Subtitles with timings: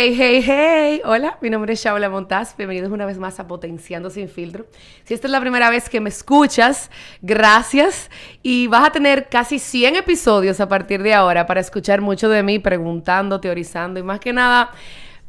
[0.00, 1.02] Hey, hey, hey.
[1.04, 2.56] Hola, mi nombre es Shaula Montaz.
[2.56, 4.66] Bienvenidos una vez más a Potenciando Sin Filtro.
[5.02, 6.88] Si esta es la primera vez que me escuchas,
[7.20, 8.08] gracias.
[8.40, 12.44] Y vas a tener casi 100 episodios a partir de ahora para escuchar mucho de
[12.44, 14.70] mí, preguntando, teorizando y más que nada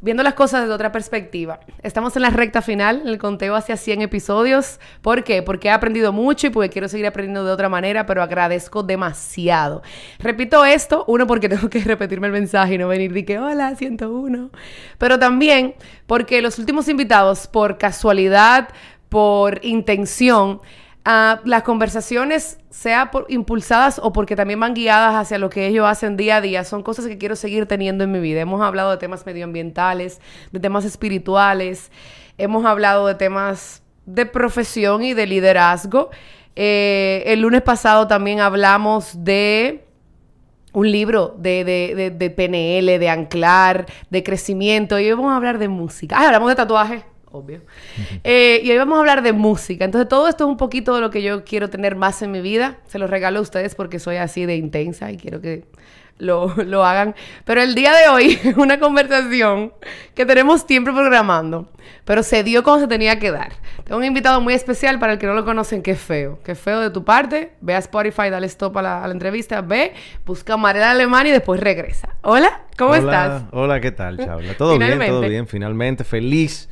[0.00, 1.60] viendo las cosas desde otra perspectiva.
[1.82, 4.80] Estamos en la recta final, en el conteo hacia 100 episodios.
[5.02, 5.42] ¿Por qué?
[5.42, 9.82] Porque he aprendido mucho y porque quiero seguir aprendiendo de otra manera, pero agradezco demasiado.
[10.18, 13.74] Repito esto, uno, porque tengo que repetirme el mensaje y no venir de que, hola,
[13.74, 14.50] 101.
[14.98, 15.74] Pero también
[16.06, 18.68] porque los últimos invitados, por casualidad,
[19.08, 20.60] por intención,
[21.04, 26.16] Las conversaciones, sea por, impulsadas o porque también van guiadas hacia lo que ellos hacen
[26.16, 28.40] día a día, son cosas que quiero seguir teniendo en mi vida.
[28.40, 30.20] Hemos hablado de temas medioambientales,
[30.52, 31.90] de temas espirituales,
[32.38, 36.10] hemos hablado de temas de profesión y de liderazgo.
[36.54, 39.84] Eh, el lunes pasado también hablamos de
[40.72, 44.98] un libro de, de, de, PNL, de anclar, de crecimiento.
[44.98, 46.16] Y hoy vamos a hablar de música.
[46.18, 47.62] Ah, hablamos de tatuaje obvio.
[48.24, 49.84] Eh, y hoy vamos a hablar de música.
[49.84, 52.40] Entonces, todo esto es un poquito de lo que yo quiero tener más en mi
[52.40, 52.78] vida.
[52.86, 55.64] Se los regalo a ustedes porque soy así de intensa y quiero que
[56.20, 57.14] lo, lo hagan.
[57.44, 59.72] Pero el día de hoy, una conversación
[60.14, 61.68] que tenemos tiempo programando,
[62.04, 63.52] pero se dio como se tenía que dar.
[63.84, 66.38] Tengo un invitado muy especial para el que no lo conocen, que feo.
[66.44, 67.54] Que feo de tu parte.
[67.60, 69.94] Ve a Spotify, dale stop a la, entrevista, ve,
[70.24, 72.14] busca Mariela Alemán y después regresa.
[72.22, 73.44] Hola, ¿cómo estás?
[73.50, 74.54] Hola, ¿qué tal, Chabla?
[74.56, 75.46] Todo bien, todo bien.
[75.46, 76.68] Finalmente, feliz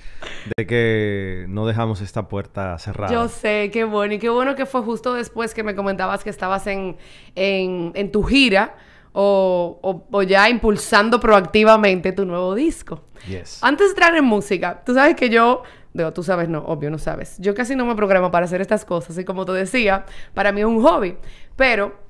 [0.56, 3.12] de que no dejamos esta puerta cerrada.
[3.12, 4.14] Yo sé, qué bueno.
[4.14, 6.96] Y qué bueno que fue justo después que me comentabas que estabas en,
[7.34, 8.74] en, en tu gira
[9.12, 13.02] o, o, ya impulsando proactivamente tu nuevo disco.
[13.28, 13.58] Yes.
[13.62, 16.98] Antes de entrar en música, tú sabes que yo, digo, tú sabes, no, obvio, no
[16.98, 17.36] sabes.
[17.38, 20.04] Yo casi no me programo para hacer estas cosas y como te decía,
[20.34, 21.16] para mí es un hobby.
[21.56, 22.08] Pero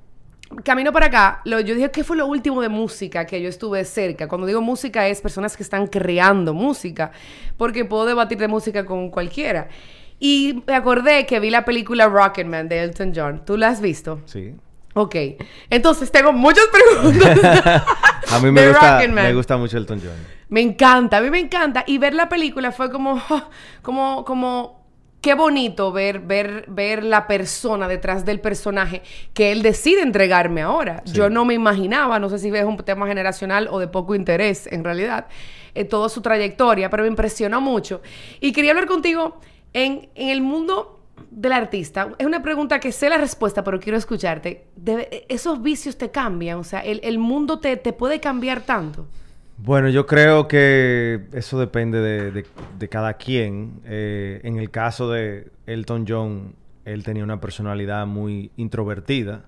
[0.64, 3.84] camino para acá, lo, yo dije, ¿qué fue lo último de música que yo estuve
[3.84, 4.28] cerca?
[4.28, 7.12] Cuando digo música es personas que están creando música,
[7.56, 9.68] porque puedo debatir de música con cualquiera.
[10.20, 13.44] Y me acordé que vi la película Rocketman de Elton John.
[13.44, 14.20] ¿Tú la has visto?
[14.24, 14.54] Sí.
[14.94, 15.14] Ok.
[15.70, 17.82] Entonces tengo muchas preguntas.
[18.32, 20.38] a mí me gusta, me gusta mucho Elton John.
[20.48, 21.84] Me encanta, a mí me encanta.
[21.86, 23.22] Y ver la película fue como,
[23.82, 24.86] como, como,
[25.20, 29.02] qué bonito ver, ver, ver la persona detrás del personaje
[29.34, 31.02] que él decide entregarme ahora.
[31.04, 34.66] Yo no me imaginaba, no sé si es un tema generacional o de poco interés
[34.66, 35.26] en realidad,
[35.74, 38.00] en toda su trayectoria, pero me impresionó mucho.
[38.40, 39.38] Y quería hablar contigo
[39.74, 40.97] en, en el mundo
[41.30, 44.66] del artista, es una pregunta que sé la respuesta, pero quiero escucharte.
[45.28, 46.58] ¿Esos vicios te cambian?
[46.58, 49.06] O sea, ¿el, mundo te, puede cambiar tanto?
[49.56, 53.80] Bueno, yo creo que eso depende de, cada quien.
[53.84, 59.44] Eh, en el caso de Elton John, él tenía una personalidad muy introvertida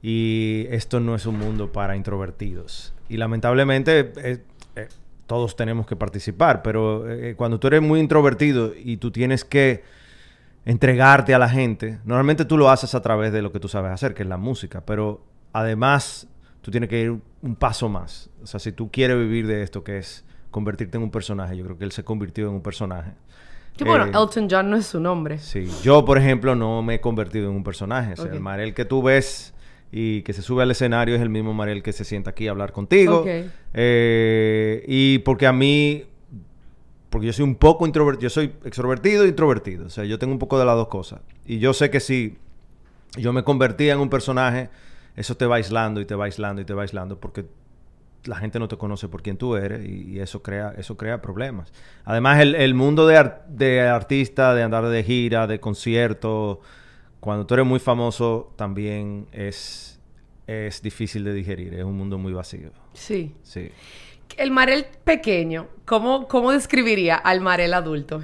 [0.00, 2.94] y esto no es un mundo para introvertidos.
[3.08, 4.42] Y lamentablemente eh,
[4.76, 4.88] eh,
[5.26, 7.04] todos tenemos que participar, pero
[7.36, 9.82] cuando tú eres muy introvertido y tú tienes que
[10.68, 11.98] entregarte a la gente.
[12.04, 14.36] Normalmente tú lo haces a través de lo que tú sabes hacer, que es la
[14.36, 15.24] música, pero
[15.54, 16.28] además
[16.60, 18.28] tú tienes que ir un paso más.
[18.42, 21.64] O sea, si tú quieres vivir de esto, que es convertirte en un personaje, yo
[21.64, 23.12] creo que él se convirtió en un personaje.
[23.78, 25.38] Que bueno, eh, Elton John no es su nombre.
[25.38, 28.12] Sí, yo por ejemplo no me he convertido en un personaje.
[28.12, 29.54] O sea, el Marel que tú ves
[29.90, 32.50] y que se sube al escenario es el mismo Marel que se sienta aquí a
[32.50, 33.24] hablar contigo.
[33.72, 36.04] Eh, y porque a mí
[37.10, 40.32] porque yo soy un poco introvertido, yo soy extrovertido e introvertido, o sea, yo tengo
[40.32, 41.20] un poco de las dos cosas.
[41.46, 42.36] Y yo sé que si
[43.16, 44.70] yo me convertía en un personaje,
[45.16, 47.46] eso te va aislando y te va aislando y te va aislando porque
[48.24, 51.72] la gente no te conoce por quién tú eres y, eso crea eso crea problemas.
[52.04, 56.60] Además, el, mundo de, de artista, de andar de gira, de concierto,
[57.20, 59.98] cuando tú eres muy famoso, también es,
[60.46, 61.74] es difícil de digerir.
[61.74, 62.70] Es un mundo muy vacío.
[62.92, 63.34] Sí.
[63.42, 63.70] Sí.
[64.38, 68.22] El Marel pequeño, ¿cómo, cómo describiría al Marel adulto?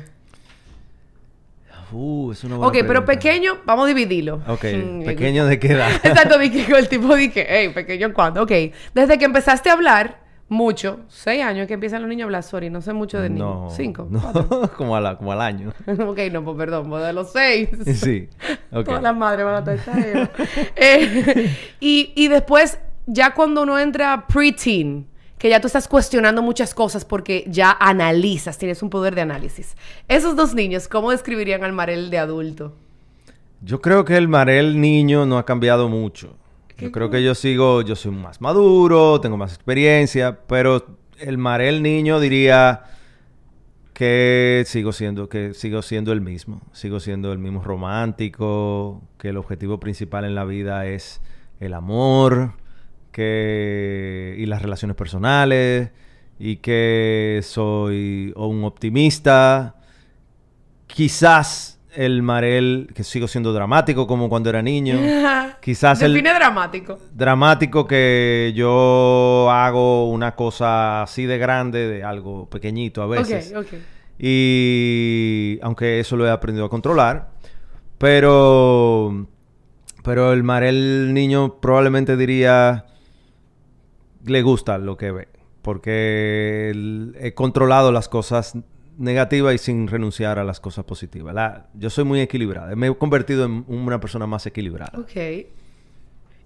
[1.91, 4.41] Uh, es una buena Ok, pero pequeño, vamos a dividirlo.
[4.47, 5.91] Ok, mm, pequeño de qué edad.
[6.05, 8.45] Exacto, dije el tipo dije, hey, pequeño cuándo.
[8.45, 8.53] Ok,
[8.95, 12.71] desde que empezaste a hablar mucho, seis años que empiezan los niños a hablar, sorry,
[12.71, 13.49] no sé mucho de niños.
[13.49, 15.73] No, cinco, no, como, a como al año.
[15.87, 17.71] ok, no, pues perdón, pues de los seis.
[17.97, 18.29] sí,
[18.71, 18.85] ok.
[18.85, 20.31] Todas las madres van a estar
[20.77, 21.51] eh,
[21.81, 25.09] y, y después, ya cuando uno entra preteen,
[25.45, 29.77] que ya tú estás cuestionando muchas cosas porque ya analizas, tienes un poder de análisis.
[30.09, 32.73] Esos dos niños, ¿cómo describirían al Marel de adulto?
[33.61, 36.35] Yo creo que el Marel niño no ha cambiado mucho.
[36.79, 40.87] Yo creo que yo sigo, yo soy más maduro, tengo más experiencia, pero
[41.19, 42.85] el Marel niño diría
[43.93, 46.63] que sigo siendo, que sigo siendo el mismo.
[46.73, 51.21] Sigo siendo el mismo romántico, que el objetivo principal en la vida es
[51.61, 52.55] el amor,
[53.15, 55.91] que y las relaciones personales
[56.39, 59.77] y que soy un optimista.
[60.89, 64.99] Quizás el Marel, que sigo siendo dramático como cuando era niño.
[65.63, 66.37] Quizás Define el...
[66.37, 66.99] dramático.
[67.13, 73.55] Dramático que yo hago una cosa así de grande, de algo pequeñito a veces.
[73.57, 73.79] Ok, ok.
[74.19, 77.31] Y aunque eso lo he aprendido a controlar.
[77.97, 79.29] Pero...
[80.03, 82.87] Pero el Marel niño probablemente diría...
[84.25, 85.29] Le gusta lo que ve.
[85.63, 86.73] Porque
[87.19, 88.57] he controlado las cosas
[88.99, 91.35] negativa y sin renunciar a las cosas positivas.
[91.35, 92.75] La, yo soy muy equilibrada.
[92.77, 94.93] Me he convertido en una persona más equilibrada.
[94.99, 95.47] Ok.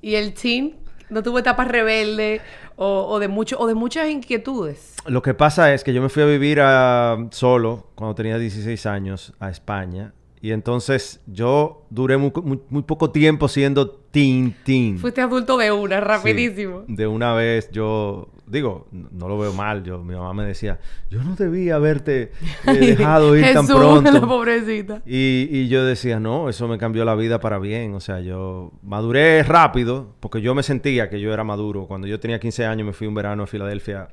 [0.00, 0.72] ¿Y el team?
[1.10, 2.42] ¿No tuvo etapas rebelde
[2.76, 4.94] o, de mucho, o de muchas inquietudes?
[5.06, 8.84] Lo que pasa es que yo me fui a vivir a, solo cuando tenía 16
[8.86, 10.12] años a España.
[10.40, 12.32] Y entonces yo duré muy,
[12.70, 14.98] muy, poco tiempo siendo teen teen.
[14.98, 16.84] Fuiste adulto de una, rapidísimo.
[16.86, 19.82] de una vez yo digo, no lo veo mal.
[19.84, 20.78] Yo, mi mamá me decía,
[21.10, 22.32] yo no debía haberte
[22.66, 24.10] eh, dejado ir tan pronto.
[24.10, 25.02] la pobrecita.
[25.06, 27.94] Y, y, yo decía, no, eso me cambió la vida para bien.
[27.94, 31.86] O sea, yo maduré rápido porque yo me sentía que yo era maduro.
[31.86, 34.08] Cuando yo tenía 15 años me fui un verano a Filadelfia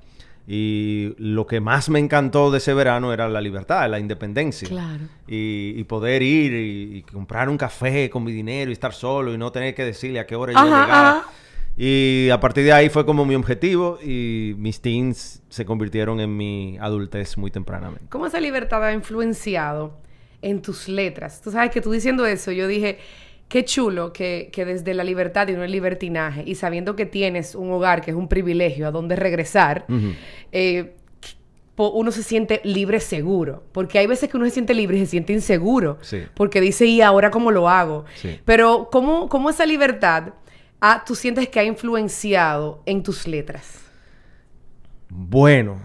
[0.48, 4.68] y lo que más me encantó de ese verano era la libertad, la independencia.
[4.68, 5.06] Claro.
[5.28, 9.52] Y, poder ir y, comprar un café con mi dinero y estar solo y no
[9.52, 11.26] tener que decirle a qué hora yo llegaba.
[11.78, 16.38] Y a partir de ahí fue como mi objetivo y mis teens se convirtieron en
[16.38, 18.06] mi adultez muy tempranamente.
[18.10, 19.98] ¿Cómo esa libertad ha influenciado
[20.42, 21.42] en tus letras?
[21.42, 23.00] Tú sabes que tú diciendo eso, yo dije,
[23.48, 27.72] qué chulo que, desde la libertad y no el libertinaje y sabiendo que tienes un
[27.72, 29.86] hogar que es un privilegio a donde regresar,
[30.52, 30.96] eh,
[31.78, 33.64] uno se siente libre seguro.
[33.72, 35.98] Porque hay veces que uno se siente libre y se siente inseguro.
[36.34, 38.06] Porque dice, ¿y ahora cómo lo hago?
[38.46, 40.34] Pero ¿cómo, ¿cómo esa libertad
[41.06, 43.82] tú sientes que ha influenciado en tus letras?
[45.10, 45.82] Bueno,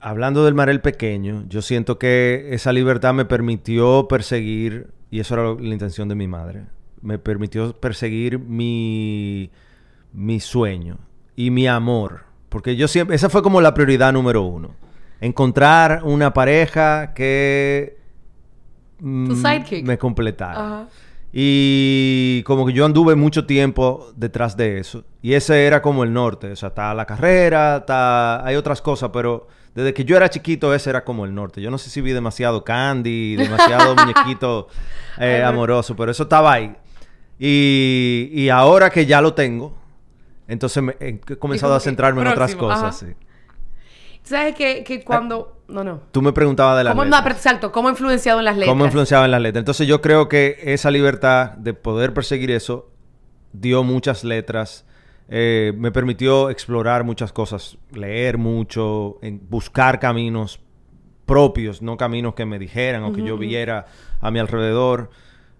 [0.00, 5.54] hablando del Marel pequeño, yo siento que esa libertad me permitió perseguir, y eso era
[5.54, 6.64] la intención de mi madre,
[7.02, 9.50] me permitió perseguir mi,
[10.12, 10.98] mi sueño
[11.36, 12.24] y mi amor.
[12.48, 14.74] Porque yo siempre, esa fue como la prioridad número uno.
[15.20, 17.98] Encontrar una pareja que
[19.00, 19.42] mm,
[19.84, 20.88] me completara.
[21.32, 25.04] Y como que yo anduve mucho tiempo detrás de eso.
[25.20, 26.52] Y ese era como el norte.
[26.52, 28.44] O sea, está la carrera, está...
[28.46, 31.60] hay otras cosas, pero desde que yo era chiquito ese era como el norte.
[31.60, 34.68] Yo no sé si vi demasiado candy, demasiado muñequito
[35.18, 36.74] eh, amoroso, pero eso estaba ahí.
[37.38, 39.76] Y, y ahora que ya lo tengo,
[40.48, 42.98] entonces me, he comenzado a centrarme en otras cosas.
[42.98, 43.06] Sí.
[44.22, 45.62] ¿Sabes que, que cuando...
[45.68, 46.00] No, no.
[46.12, 47.24] Tú me preguntabas de las ¿Cómo, letras.
[47.24, 47.72] No, exacto.
[47.72, 48.70] ¿Cómo ha influenciado en las letras?
[48.70, 49.60] ¿Cómo ha influenciado en las letras?
[49.60, 52.90] Entonces yo creo que esa libertad de poder perseguir eso
[53.52, 54.86] dio muchas letras.
[55.28, 57.76] Eh, me permitió explorar muchas cosas.
[57.92, 59.18] Leer mucho.
[59.48, 60.60] buscar caminos
[61.26, 61.82] propios.
[61.82, 63.84] No caminos que me dijeran o que yo viera
[64.20, 65.10] a mi alrededor.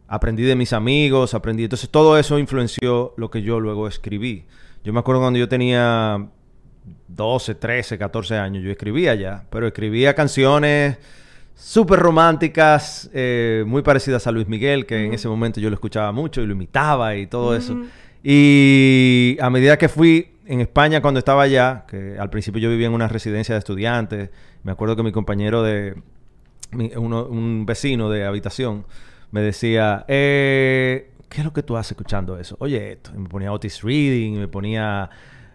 [0.08, 1.34] Aprendí de mis amigos.
[1.34, 1.64] Aprendí...
[1.64, 4.46] Entonces todo eso influenció lo que yo luego escribí.
[4.82, 6.28] Yo me acuerdo cuando yo tenía
[7.08, 10.98] 12, 13, 14 años yo escribía ya, pero escribía canciones
[11.54, 16.12] súper románticas, eh, muy parecidas a Luis Miguel, que en ese momento yo lo escuchaba
[16.12, 17.76] mucho y lo imitaba y todo eso.
[18.22, 22.86] Y a medida que fui en España cuando estaba allá, que al principio yo vivía
[22.86, 24.30] en una residencia de estudiantes,
[24.62, 25.96] me acuerdo que mi compañero de,
[26.72, 28.84] un vecino de habitación,
[29.30, 32.56] me decía, eh, ¿qué es lo que tú haces escuchando eso?
[32.60, 33.10] Oye, esto.
[33.14, 35.10] Y me ponía Otis Reading, me ponía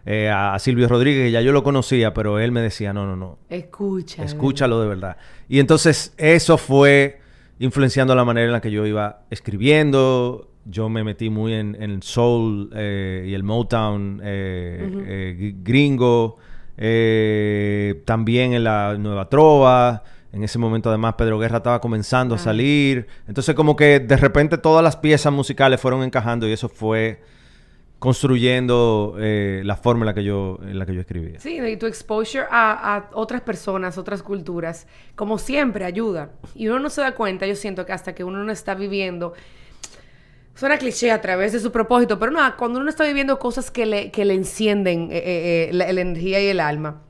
[0.06, 3.15] eh, a Silvio Rodríguez, que ya yo lo conocía, pero él me decía, no, no,
[3.15, 3.39] no.
[3.50, 4.24] Escucha.
[4.24, 5.18] Escúchalo de verdad.
[5.50, 7.20] Y entonces eso fue
[7.60, 10.50] influenciando la manera en la que yo iba escribiendo.
[10.65, 16.38] Yo me metí muy en, el soul eh, y el Motown eh, gringo.
[18.06, 20.03] también en la Nueva Trova.
[20.34, 23.08] En ese momento además Pedro Guerra estaba comenzando a salir.
[23.28, 27.22] Entonces como que de repente todas las piezas musicales fueron encajando y eso fue
[28.00, 31.40] construyendo eh, la forma en la que yo en la que yo escribía.
[31.40, 36.32] Sí, y tu exposure a, otras personas, otras culturas, como siempre ayuda.
[36.56, 39.34] Y uno no se da cuenta, yo siento que hasta que uno no está viviendo
[40.56, 43.88] Suena cliché a través de su propósito, pero nada, cuando uno está viviendo cosas que
[43.88, 47.02] le, que le encienden eh, eh, la, energía y el alma.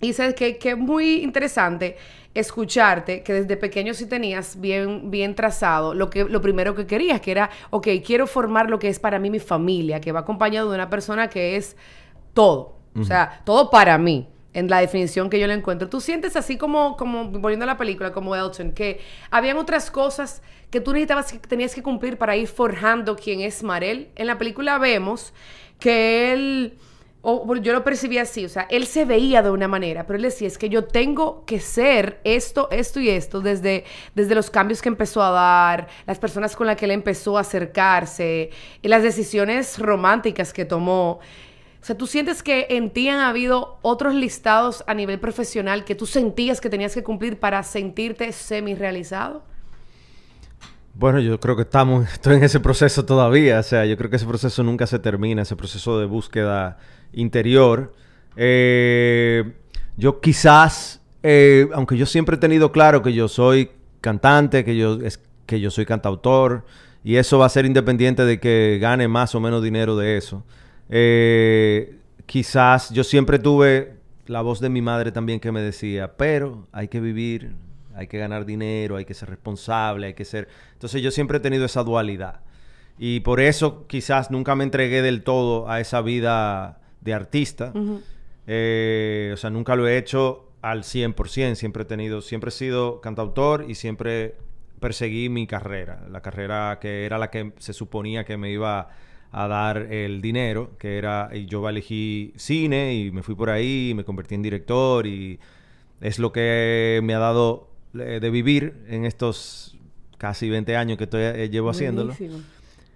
[0.00, 1.96] Y sabes que, que es muy interesante
[2.34, 7.20] escucharte que desde pequeño sí tenías bien, bien trazado lo, que, lo primero que querías,
[7.20, 10.68] que era, ok, quiero formar lo que es para mí mi familia, que va acompañado
[10.70, 11.76] de una persona que es
[12.34, 15.88] todo, o sea, todo para mí en la definición que yo le encuentro.
[15.88, 20.42] Tú sientes así como, como volviendo a la película, como Elton, que habían otras cosas
[20.70, 24.10] que tú necesitabas, que tenías que cumplir para ir forjando quién es Marel.
[24.16, 25.32] En la película vemos
[25.78, 26.78] que él
[27.20, 30.22] o yo lo percibía así, o sea, él se veía de una manera, pero él
[30.22, 33.84] decía, es que yo tengo que ser esto, esto y esto, desde,
[34.14, 37.40] desde los cambios que empezó a dar, las personas con las que él empezó a
[37.40, 38.50] acercarse,
[38.82, 41.18] y las decisiones románticas que tomó.
[41.80, 45.94] O sea, ¿tú sientes que en ti han habido otros listados a nivel profesional que
[45.94, 49.42] tú sentías que tenías que cumplir para sentirte semi-realizado?
[50.98, 54.16] Bueno, yo creo que estamos, estoy en ese proceso todavía, o sea, yo creo que
[54.16, 56.78] ese proceso nunca se termina, ese proceso de búsqueda
[57.12, 57.92] interior.
[58.34, 59.52] Eh,
[59.96, 64.98] yo quizás, eh, aunque yo siempre he tenido claro que yo soy cantante, que yo,
[65.00, 66.64] es, que yo soy cantautor,
[67.04, 70.44] y eso va a ser independiente de que gane más o menos dinero de eso.
[70.88, 73.94] Eh, quizás yo siempre tuve
[74.26, 77.54] la voz de mi madre también que me decía, pero hay que vivir,
[77.98, 80.48] hay que ganar dinero, hay que ser responsable, hay que ser...
[80.72, 82.40] Entonces yo siempre he tenido esa dualidad.
[82.98, 87.72] Y por eso quizás nunca me entregué del todo a esa vida de artista.
[88.46, 91.54] Eh, o sea, nunca lo he hecho al 100%.
[91.54, 94.36] Siempre he tenido, siempre he sido cantautor y siempre
[94.80, 96.06] perseguí mi carrera.
[96.10, 98.88] La carrera que era la que se suponía que me iba
[99.30, 103.90] a dar el dinero, que era, y yo elegí cine y me fui por ahí,
[103.90, 105.38] y me convertí en director y
[106.00, 109.78] es lo que me ha dado de vivir en estos
[110.18, 112.14] casi 20 años que estoy, eh, llevo haciéndolo.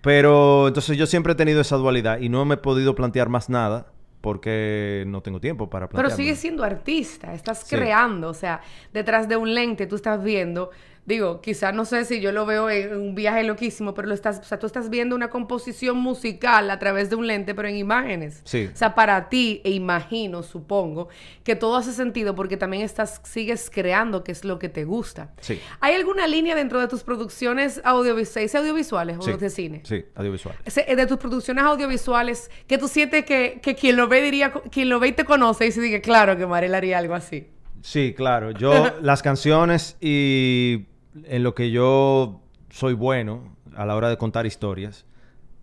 [0.02, 3.49] Pero entonces yo siempre he tenido esa dualidad y no me he podido plantear más
[3.49, 3.87] nada
[4.20, 6.08] porque no tengo tiempo para plantearlo.
[6.08, 8.61] Pero sigues siendo artista, estás creando, o sea,
[8.92, 10.70] detrás de un lente tú estás viendo
[11.04, 14.38] Digo, quizás no sé si yo lo veo en un viaje loquísimo, pero lo estás,
[14.38, 17.76] o sea, tú estás viendo una composición musical a través de un lente, pero en
[17.76, 18.40] imágenes.
[18.44, 18.71] Sí.
[18.73, 21.09] O sea, para ti, e imagino, supongo,
[21.42, 25.32] que todo hace sentido porque también estás, sigues creando, que es lo que te gusta.
[25.40, 25.61] Sí.
[25.80, 29.80] ¿Hay alguna línea dentro de tus producciones audiovisuales, audiovisuales o de cine?
[29.85, 30.61] Sí, audiovisuales.
[30.76, 34.88] Eh, de tus producciones audiovisuales, que tú sientes que, que quien lo ve diría, quien
[34.88, 37.49] lo ve y te conoce y se diga, claro que Marel haría algo así.
[37.82, 38.52] Sí, claro.
[38.52, 40.87] Yo, las canciones y
[41.25, 42.40] en lo que yo
[42.71, 45.07] soy bueno a la hora de contar historias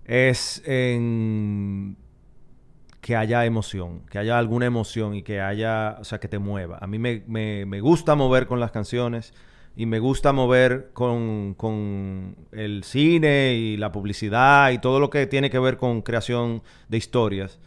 [0.05, 1.97] es en
[3.01, 6.77] que haya emoción, que haya alguna emoción y que haya, o sea, que te mueva.
[6.81, 9.33] A mí me, me, gusta mover con las canciones
[9.75, 15.27] y me gusta mover con, con, el cine y la publicidad y todo lo que
[15.27, 17.59] tiene que ver con creación de historias,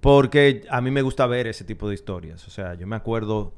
[0.00, 2.46] porque a mí me gusta ver ese tipo de historias.
[2.46, 3.54] O sea, yo me acuerdo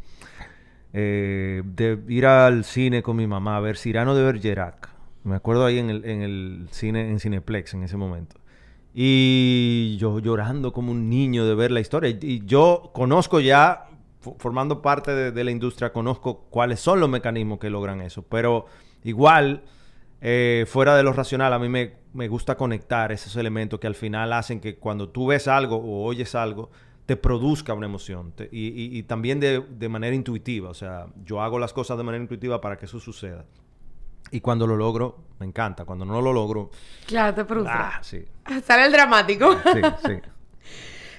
[0.98, 4.88] eh, de ir al cine con mi mamá a ver Cyrano de Bergerac.
[5.24, 8.36] Me acuerdo ahí en el, en el cine, en Cineplex en ese momento.
[8.94, 12.08] Y yo llorando como un niño de ver la historia.
[12.18, 13.90] Y, yo conozco ya,
[14.38, 18.22] formando parte de, la industria, conozco cuáles son los mecanismos que logran eso.
[18.22, 18.64] Pero
[19.04, 19.64] igual,
[20.22, 23.96] eh, fuera de lo racional, a mí me, me gusta conectar esos elementos que al
[23.96, 26.70] final hacen que cuando tú ves algo o oyes algo,
[27.06, 30.68] te produzca una emoción y, también de, manera intuitiva.
[30.70, 33.44] O sea, yo hago las cosas de manera intuitiva para que eso suceda.
[34.32, 35.84] Y cuando lo logro, me encanta.
[35.84, 36.70] Cuando no lo logro...
[37.06, 37.70] Claro, te produce.
[37.72, 38.25] Ah, sí.
[38.64, 39.52] Sale el dramático.
[39.72, 40.12] Sí, sí.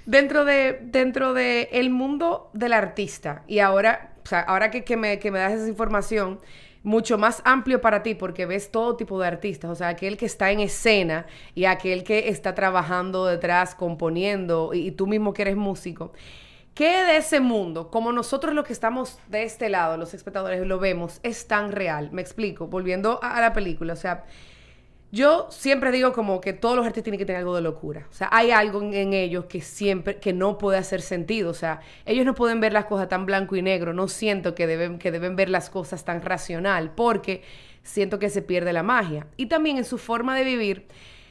[0.08, 4.98] dentro de, dentro de el mundo del artista, y ahora, o sea, ahora que, que,
[4.98, 6.40] me, que me das esa información,
[6.88, 10.26] mucho más amplio para ti porque ves todo tipo de artistas, o sea, aquel que
[10.26, 15.58] está en escena y aquel que está trabajando detrás, componiendo, y, tú mismo que eres
[15.58, 16.14] músico.
[16.74, 20.80] ¿Qué de ese mundo, como nosotros los que estamos de este lado, los espectadores, lo
[20.80, 22.10] vemos, es tan real?
[22.14, 24.24] Me explico, volviendo a la película, o sea,
[25.12, 28.08] yo siempre digo como que todos los artistas tienen que tener algo de locura.
[28.10, 31.50] O sea, hay algo en, ellos que siempre, que no puede hacer sentido.
[31.50, 33.94] O sea, ellos no pueden ver las cosas tan blanco y negro.
[33.94, 37.42] No siento que deben, que deben ver las cosas tan racional porque
[37.84, 39.28] siento que se pierde la magia.
[39.38, 40.88] Y también en su forma de vivir,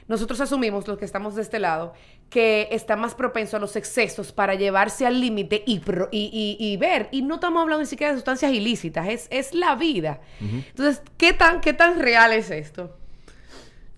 [0.09, 1.93] nosotros asumimos, los que estamos de este lado,
[2.31, 7.09] que está más propenso a los excesos para llevarse al límite y, y, ver.
[7.11, 10.21] Y no estamos hablando ni siquiera de sustancias ilícitas, es, es la vida.
[10.41, 12.97] Entonces, ¿qué tan, ¿qué tan real es esto?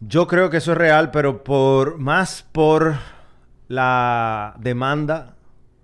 [0.01, 2.97] Yo creo que eso es real, pero por más por
[3.69, 5.35] la demanda.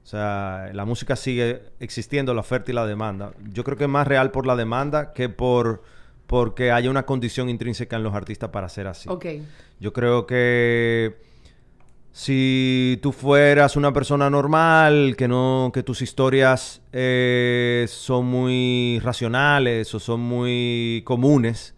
[0.03, 3.33] O sea, la música sigue existiendo, la oferta y la demanda.
[3.51, 5.83] Yo creo que es más real por la demanda que por
[6.27, 9.09] porque haya una condición intrínseca en los artistas para ser así.
[9.09, 9.27] Ok.
[9.81, 11.17] Yo creo que
[12.13, 19.95] si tú fueras una persona normal, que no, que tus historias eh, son muy racionales
[19.95, 21.75] o son muy comunes,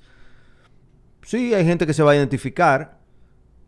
[1.26, 2.98] Sí, hay gente que se va a identificar,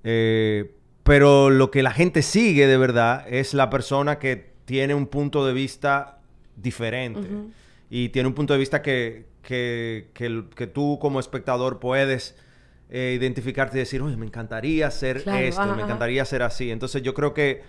[0.04, 5.08] eh, pero lo que la gente sigue de verdad es la persona que tiene un
[5.08, 6.20] punto de vista
[6.54, 7.28] diferente
[7.90, 12.36] y tiene un punto de vista que, que, que, tú como espectador puedes
[12.90, 16.70] eh, identificarte y decir, oye, me encantaría ser esto, me encantaría ser así.
[16.70, 17.62] Entonces yo creo que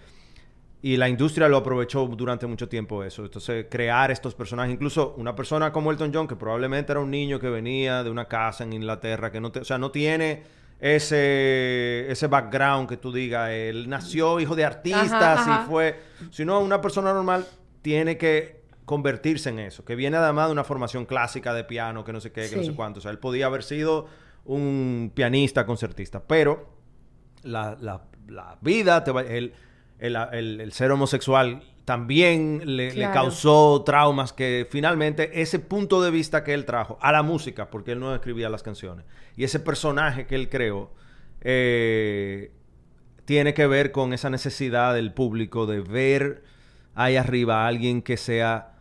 [0.81, 3.23] y la industria lo aprovechó durante mucho tiempo eso.
[3.25, 4.73] Entonces, crear estos personajes.
[4.73, 8.25] Incluso una persona como Elton John, que probablemente era un niño que venía de una
[8.25, 10.43] casa en Inglaterra, que no, o sea, no tiene
[10.79, 15.99] ese, ese background que tú digas, él nació hijo de artistas y fue...
[16.31, 17.45] Sino una persona normal
[17.81, 22.13] tiene que convertirse en eso, que viene además de una formación clásica de piano, que
[22.13, 22.99] no sé qué, que no sé cuánto.
[22.99, 24.07] O sea, él podía haber sido
[24.45, 26.69] un pianista, concertista, pero
[27.43, 29.53] la, la, la vida, te va, él
[29.99, 36.65] el, ser homosexual también le, causó traumas que finalmente ese punto de vista que él
[36.65, 40.49] trajo a la música, porque él no escribía las canciones, y ese personaje que él
[40.49, 40.91] creó,
[41.41, 42.51] eh,
[43.25, 46.43] tiene que ver con esa necesidad del público de ver
[46.95, 48.75] ahí arriba a alguien que sea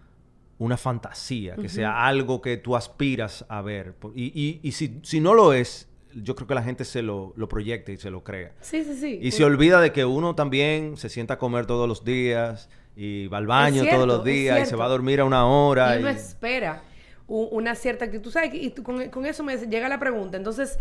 [0.59, 3.95] una fantasía, que sea algo que tú aspiras a ver.
[4.15, 7.49] Y, y, si, si, no lo es, yo creo que la gente se lo, lo
[7.49, 8.53] proyecta y se lo crea.
[8.61, 9.19] Sí, sí, sí.
[9.23, 13.29] Y se olvida de que uno también se sienta a comer todos los días y
[13.29, 15.97] va al baño todos los días y se va a dormir a una hora.
[15.97, 16.83] Y uno espera
[17.29, 18.31] una cierta actitud.
[18.33, 18.51] ¿Sabes?
[18.55, 20.37] Y con, eso me llega la pregunta.
[20.37, 20.79] Entonces,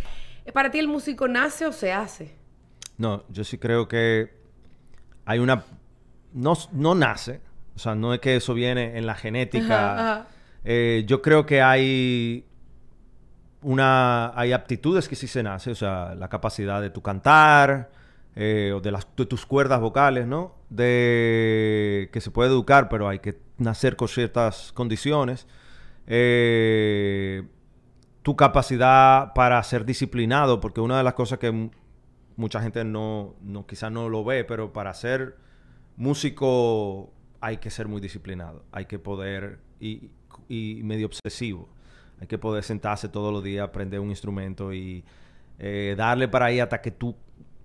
[0.54, 2.36] ¿para ti el músico nace o se hace?
[2.98, 4.34] No, yo sí creo que
[5.26, 5.66] hay una...
[6.34, 7.42] No, no nace.
[7.76, 10.28] O sea, no es que eso viene en la genética.
[10.64, 12.47] Eh, yo creo que hay
[13.68, 17.92] una, hay aptitudes que sí se nace, o sea, la capacidad de tu cantar,
[18.34, 20.56] eh, o de, las, de tus cuerdas vocales, ¿no?
[20.70, 25.48] De que se puede educar, pero hay que nacer con ciertas condiciones.
[26.08, 27.44] Eh,
[28.24, 31.70] tu capacidad para ser disciplinado, porque una de las cosas que
[32.38, 35.36] mucha gente no, no quizás no lo ve, pero para ser
[35.98, 40.10] músico hay que ser muy disciplinado, hay que poder y,
[40.48, 41.68] y medio obsesivo.
[42.20, 45.04] Hay que poder sentarse todos los días, aprender un instrumento y
[45.60, 47.16] eh, darle para ahí hasta que tú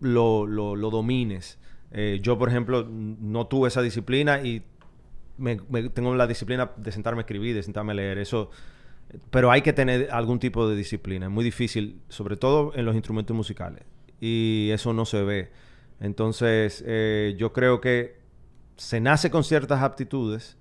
[0.00, 1.58] lo, lo, domines.
[1.90, 4.62] Eh, yo, por ejemplo, no tuve esa disciplina y
[5.94, 8.18] tengo la disciplina de sentarme a escribir, de sentarme a leer.
[8.18, 8.50] Eso,
[9.30, 11.26] pero hay que tener algún tipo de disciplina.
[11.26, 13.84] Es muy difícil, sobre todo en los instrumentos musicales.
[14.20, 15.50] Y eso no se ve.
[15.98, 18.20] Entonces, eh, yo creo que
[18.76, 20.58] se nace con ciertas aptitudes,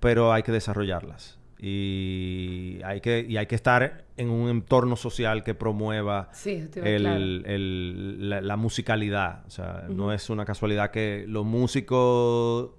[0.00, 5.42] pero hay que desarrollarlas y hay que y hay que estar en un entorno social
[5.42, 6.30] que promueva
[7.00, 9.44] la, musicalidad.
[9.46, 12.70] O sea no es una casualidad que los músicos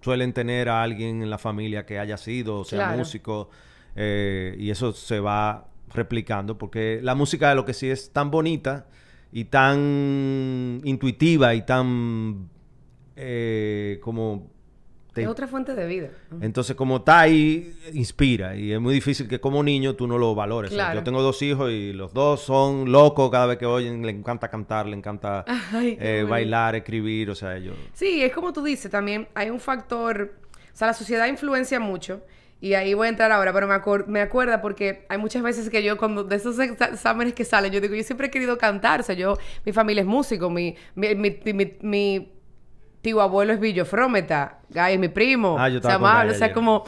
[0.00, 3.50] suelen tener a alguien en la familia que haya sido o sea músico
[3.96, 8.30] eh, y eso se va replicando porque la música de lo que sí es tan
[8.30, 8.86] bonita
[9.32, 12.48] y tan intuitiva y tan
[13.16, 14.52] eh, como
[15.14, 16.08] es otra fuente de vida.
[16.40, 18.56] Entonces, como está ahí, inspira.
[18.56, 20.72] Y es muy difícil que como niño tú no lo valores.
[20.72, 24.04] yo tengo dos hijos y los dos son locos cada vez que oyen.
[24.04, 25.44] Le encanta cantar, le encanta
[25.74, 27.30] eh, bailar, escribir.
[27.30, 27.76] O sea, ellos...
[27.92, 29.28] Sí, es como tú dices también.
[29.34, 30.34] Hay un factor...
[30.72, 32.22] O sea, la sociedad influencia mucho.
[32.60, 35.82] Y ahí voy a entrar ahora, pero me, me acuerda porque hay muchas veces que
[35.82, 39.00] yo, cuando de esos exámenes que salen, yo digo, yo siempre he querido cantar.
[39.00, 42.32] O sea, yo, mi familia es músico, mi, mi, mi, mi
[43.08, 46.84] tío abuelo es Billo Frometa, Guy es mi primo, ah, yo o sea, como,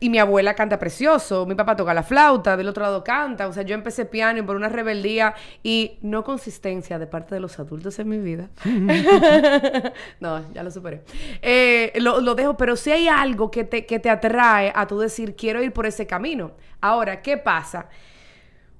[0.00, 3.52] y mi abuela canta precioso, mi papá toca la flauta, del otro lado canta, o
[3.52, 7.98] sea, yo empecé piano por una rebeldía y no consistencia de parte de los adultos
[7.98, 8.50] en mi vida.
[10.20, 11.02] no, ya lo superé.
[11.40, 14.98] Eh, lo, lo, dejo, pero si hay algo que te, que te atrae a tú
[14.98, 16.52] decir, quiero ir por ese camino.
[16.80, 17.88] Ahora, ¿qué pasa?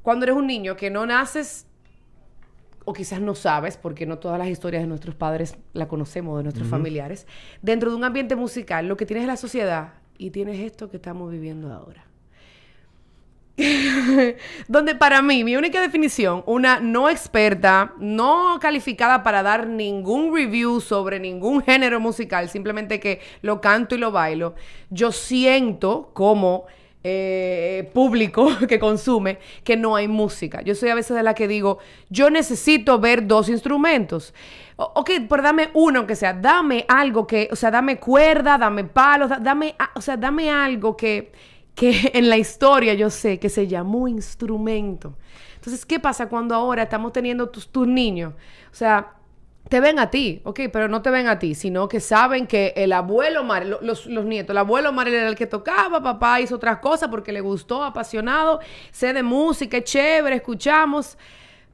[0.03, 1.67] Cuando eres un niño que no naces
[2.85, 6.43] o quizás no sabes, porque no todas las historias de nuestros padres la conocemos, de
[6.43, 7.27] nuestros familiares,
[7.63, 10.97] dentro de un ambiente musical, lo que tienes es la sociedad y tienes esto que
[10.97, 12.05] estamos viviendo ahora.
[14.69, 20.81] Donde para mí, mi única definición, una no experta, no calificada para dar ningún review
[20.81, 24.55] sobre ningún género musical, simplemente que lo canto y lo bailo,
[24.91, 26.67] yo siento como
[27.07, 30.63] eh, público que consume que no hay música.
[30.63, 34.33] Yo soy a veces de la que digo, yo necesito ver dos instrumentos.
[34.77, 39.31] ok, pero dame uno aunque sea, dame algo que, o sea, dame cuerda, dame palos,
[39.43, 41.31] dame, o sea, dame algo que,
[41.75, 45.15] que en la historia yo sé que se llamó instrumento.
[45.57, 48.33] Entonces, ¿qué pasa cuando ahora estamos teniendo tus, tus niños?
[48.73, 49.15] O sea,
[49.69, 52.75] te ven a ti, ok, pero no te ven a ti, sino que saben que
[52.77, 56.79] el abuelo Mar, los, nietos, el abuelo Mar era el que tocaba, papá hizo otras
[56.79, 61.17] cosas porque le gustó, apasionado, sé de música, es chévere, escuchamos,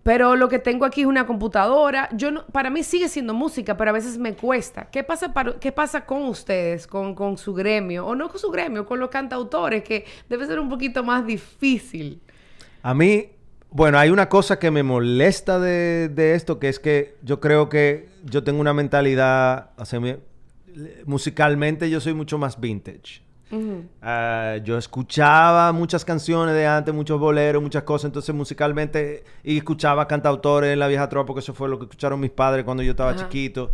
[0.05, 2.09] pero lo que tengo aquí es una computadora.
[2.12, 4.88] Yo no, para mí sigue siendo música, pero a veces me cuesta.
[4.90, 8.07] ¿Qué pasa, para, qué pasa con ustedes, con, con su gremio?
[8.07, 12.22] O no con su gremio, con los cantautores, que debe ser un poquito más difícil.
[12.83, 13.31] A mí,
[13.70, 18.09] bueno, hay una cosa que me molesta de, esto, que es que yo creo que
[18.24, 19.70] yo tengo una mentalidad,
[21.06, 23.22] musicalmente yo soy mucho más vintage.
[24.00, 30.06] Ah, yo escuchaba muchas canciones de antes, muchos boleros, muchas cosas, entonces musicalmente, y escuchaba
[30.06, 32.92] cantautores en la vieja tropa, porque eso fue lo que escucharon mis padres cuando yo
[32.92, 33.72] estaba chiquito.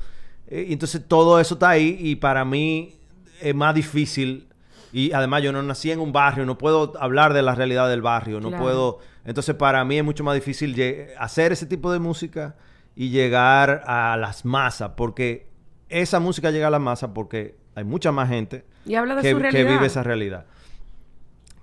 [0.49, 2.95] Eh, y entonces todo eso está ahí y para mí
[3.41, 4.47] es más difícil.
[4.93, 8.03] Y además yo no nací en un barrio, no puedo hablar de la realidad del
[8.03, 8.99] barrio, no puedo...
[9.25, 10.75] Entonces para mí es mucho más difícil
[11.19, 12.55] hacer ese tipo de música
[12.95, 15.49] y llegar a las masas, porque
[15.89, 20.47] esa música llega a la masa porque hay mucha más gente que, vive esa realidad.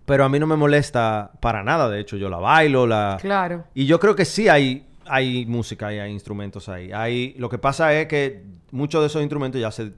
[0.06, 3.18] Pero a mí no me molesta para nada, de hecho, yo la bailo, la...
[3.22, 3.66] Claro.
[3.74, 6.92] Y yo creo que sí hay, hay música y hay instrumentos ahí.
[6.92, 7.34] Hay...
[7.38, 9.94] Lo que pasa es que muchos de esos instrumentos ya se,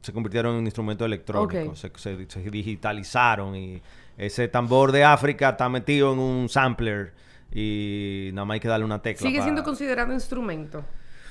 [0.00, 3.82] se convirtieron en instrumentos electrónicos, se, digitalizaron y
[4.16, 7.12] ese tambor de África está metido en un sampler
[7.52, 9.26] y nada más hay que darle una tecla.
[9.26, 10.84] ¿Sigue siendo considerado instrumento?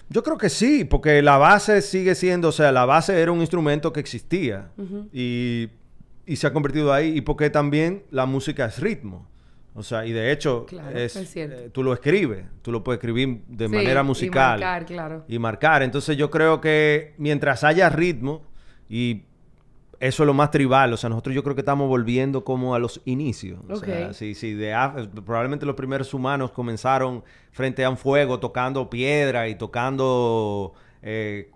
[0.09, 3.41] Yo creo que sí, porque la base sigue siendo, o sea, la base era un
[3.41, 4.69] instrumento que existía
[5.11, 5.69] y,
[6.35, 9.27] se ha convertido ahí y porque también la música es ritmo.
[9.73, 13.67] O sea, y de hecho, es, eh, tú lo escribes, tú lo puedes escribir de
[13.67, 14.57] manera musical.
[14.57, 15.25] Y marcar, claro.
[15.27, 15.83] Y marcar.
[15.83, 18.43] Entonces yo creo que mientras haya ritmo
[18.89, 19.23] y
[19.99, 20.93] eso es lo más tribal.
[20.93, 23.59] O sea, nosotros yo creo que estamos volviendo como a los inicios.
[23.69, 24.73] O sea, sí, sí, de
[25.25, 31.51] probablemente los primeros humanos comenzaron frente a un fuego tocando piedra y tocando eh,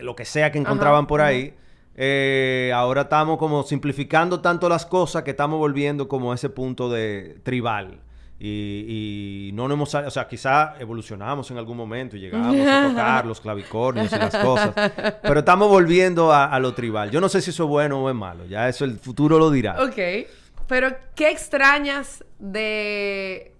[0.00, 1.54] lo que sea que encontraban por ahí.
[1.94, 6.90] Eh, ahora estamos como simplificando tanto las cosas que estamos volviendo como a ese punto
[6.90, 8.00] de tribal.
[8.44, 9.94] Y, no nos hemos...
[9.94, 14.34] O sea, quizá evolucionamos en algún momento y llegamos a tocar los clavicornios y las
[14.34, 14.74] cosas.
[15.22, 17.10] Pero estamos volviendo a, lo tribal.
[17.10, 18.44] Yo no sé si eso es bueno o es malo.
[18.46, 19.80] Ya eso el futuro lo dirá.
[19.84, 20.26] Ok.
[20.66, 23.54] Pero, ¿qué extrañas de...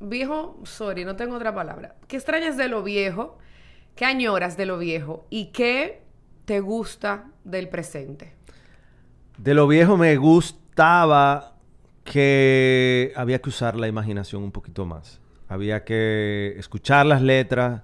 [0.00, 1.94] Viejo, sorry, no tengo otra palabra.
[2.08, 3.38] ¿Qué extrañas de lo viejo?
[3.94, 5.26] ¿Qué añoras de lo viejo?
[5.28, 6.02] ¿Y qué
[6.46, 8.34] te gusta del presente?
[9.36, 11.51] De lo viejo me gustaba
[12.04, 15.20] que había que usar la imaginación un poquito más.
[15.48, 17.82] Había que escuchar las letras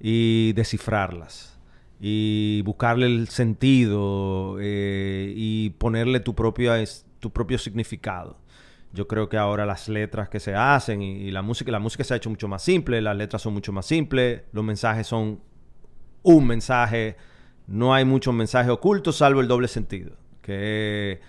[0.00, 1.58] y descifrarlas.
[2.00, 6.72] Y buscarle el sentido eh, y ponerle tu, propio
[7.20, 8.38] tu propio significado.
[8.92, 12.14] Yo creo que ahora las letras que se hacen y, la música, la música se
[12.14, 15.40] ha hecho mucho más simple, las letras son mucho más simples, los mensajes son
[16.22, 17.16] un mensaje,
[17.66, 21.20] no hay muchos mensajes ocultos salvo el doble sentido, que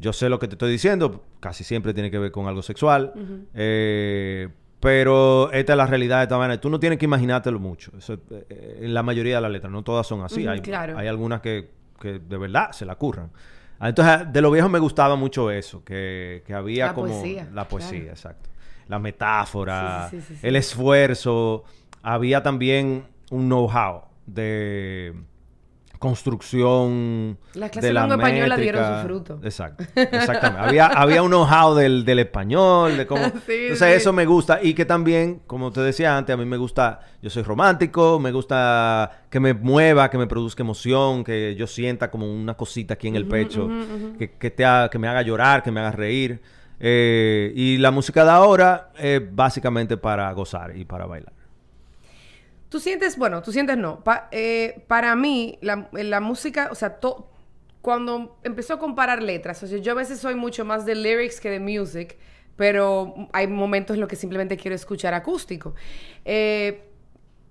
[0.00, 3.12] yo sé lo que te estoy diciendo, casi siempre tiene que ver con algo sexual.
[3.54, 4.48] Eh,
[4.80, 6.58] pero esta es la realidad de esta manera.
[6.58, 7.92] Tú no tienes que imaginártelo mucho.
[7.96, 10.46] Eso, eh, en la mayoría de las letras, no todas son así.
[10.46, 10.62] hay,
[10.96, 11.68] hay, algunas que,
[12.02, 13.30] de verdad se la curran.
[13.78, 17.08] Ah, entonces, de lo viejo me gustaba mucho eso, que, había como...
[17.08, 18.10] Poesía, la poesía.
[18.10, 18.48] exacto.
[18.88, 20.10] La metáfora,
[20.42, 21.64] el esfuerzo.
[22.02, 25.14] Había también un know-how de
[26.00, 29.40] construcción Las clases de la española dieron su fruto.
[29.44, 30.66] Exacto, exactamente.
[30.66, 33.30] había, había un know-how del, español, de cómo...
[33.74, 34.60] sea, eso me gusta.
[34.62, 37.00] Y que también, como te decía antes, a mí me gusta...
[37.20, 42.10] Yo soy romántico, me gusta que me mueva, que me produzca emoción, que yo sienta
[42.10, 43.68] como una cosita aquí en el pecho,
[44.18, 46.40] Que, que, te que me haga llorar, que me haga reír.
[46.80, 51.39] Eh, y la música de ahora es básicamente para gozar y para bailar.
[52.70, 54.02] Tú sientes, bueno, tú sientes no.
[54.30, 56.98] Eh, para mí, la, música, o sea,
[57.82, 61.40] cuando empezó a comparar letras, o sea, yo a veces soy mucho más de lyrics
[61.40, 62.16] que de music,
[62.54, 65.74] pero hay momentos en los que simplemente quiero escuchar acústico.
[66.24, 66.84] Eh,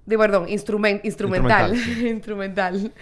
[0.05, 1.05] de, perdón, instrumental.
[1.05, 1.75] Instrumental.
[2.07, 2.93] instrumental.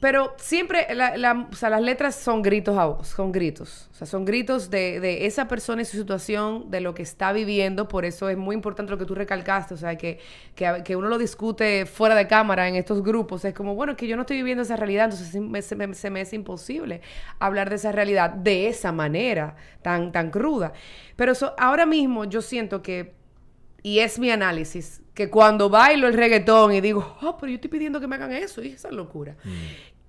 [0.00, 3.88] Pero siempre, la, las letras son gritos a voz, son gritos.
[3.90, 7.32] O sea, son gritos de, de, esa persona y su situación, de lo que está
[7.32, 7.88] viviendo.
[7.88, 9.74] Por eso es muy importante lo que tú recalcaste.
[9.74, 10.20] O sea, que,
[10.54, 13.44] que, uno lo discute fuera de cámara en estos grupos.
[13.44, 15.40] Es como, bueno, que yo no estoy viviendo esa realidad, entonces se
[15.76, 17.00] me, se me es imposible
[17.38, 20.72] hablar de esa realidad de esa manera, tan, tan cruda.
[21.16, 23.19] Pero ahora mismo yo siento que,
[23.82, 27.70] y es mi análisis, que cuando bailo el reggaetón y digo, oh, pero yo estoy
[27.70, 29.50] pidiendo que me hagan eso, y esa locura, mm.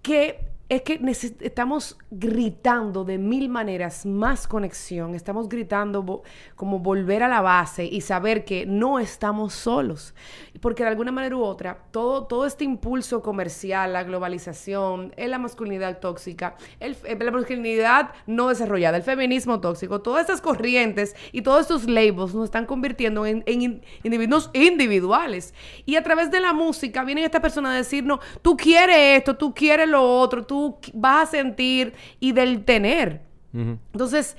[0.01, 1.01] que es que
[1.41, 6.23] estamos gritando de mil maneras más conexión, estamos gritando
[6.55, 10.15] como volver a la base y saber que no estamos solos,
[10.61, 15.99] porque de alguna manera u otra, todo, todo este impulso comercial, la globalización, la masculinidad
[15.99, 21.63] tóxica, el, eh, la masculinidad no desarrollada, el feminismo tóxico, todas estas corrientes y todos
[21.63, 25.53] estos labels nos están convirtiendo en, en individuos individuales.
[25.85, 29.53] Y a través de la música viene esta persona a decirnos, tú quieres esto, tú
[29.53, 30.60] quieres lo otro, tú
[30.93, 33.21] vas a sentir y del tener.
[33.53, 34.37] Entonces,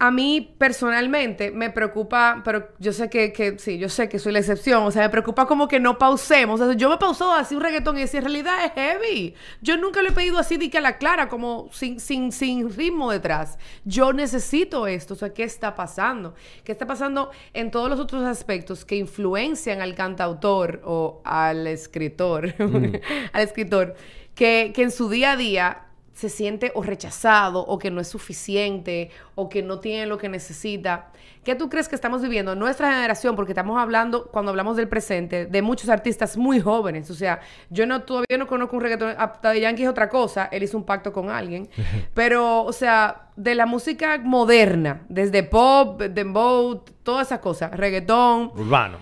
[0.00, 4.32] a mí personalmente me preocupa, pero yo sé que, que, sí, yo sé que soy
[4.32, 6.60] la excepción, o sea, me preocupa como que no pausemos.
[6.60, 9.34] O sea, yo me pausó así un reggaetón y decía, en realidad es heavy.
[9.60, 12.70] Yo nunca lo he pedido así de que a la clara, como sin, sin, sin
[12.70, 13.58] ritmo detrás.
[13.84, 16.34] Yo necesito esto, o sea, ¿qué está pasando?
[16.62, 22.54] ¿Qué está pasando en todos los otros aspectos que influencian al cantautor o al escritor,
[22.56, 22.94] mm.
[23.32, 23.96] al escritor,
[24.36, 25.87] que, que en su día a día
[26.18, 30.28] se siente o rechazado o que no es suficiente o que no tiene lo que
[30.28, 31.12] necesita.
[31.44, 32.56] ¿Qué tú crees que estamos viviendo?
[32.56, 37.08] Nuestra generación, porque estamos hablando, cuando hablamos del presente, de muchos artistas muy jóvenes.
[37.10, 37.38] O sea,
[37.70, 39.14] yo no todavía no conozco un reggaetón.
[39.44, 40.48] de Yankee es otra cosa.
[40.50, 41.68] Él hizo un pacto con alguien.
[42.14, 48.50] Pero, o sea, de la música moderna, desde pop, dembow, todas esas cosas, reggaetón.
[48.56, 48.98] Urbano.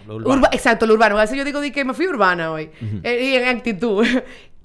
[0.52, 1.16] exacto, lo urbano.
[1.16, 2.70] A veces yo digo que me fui urbana hoy.
[3.02, 4.06] Eh, y en actitud.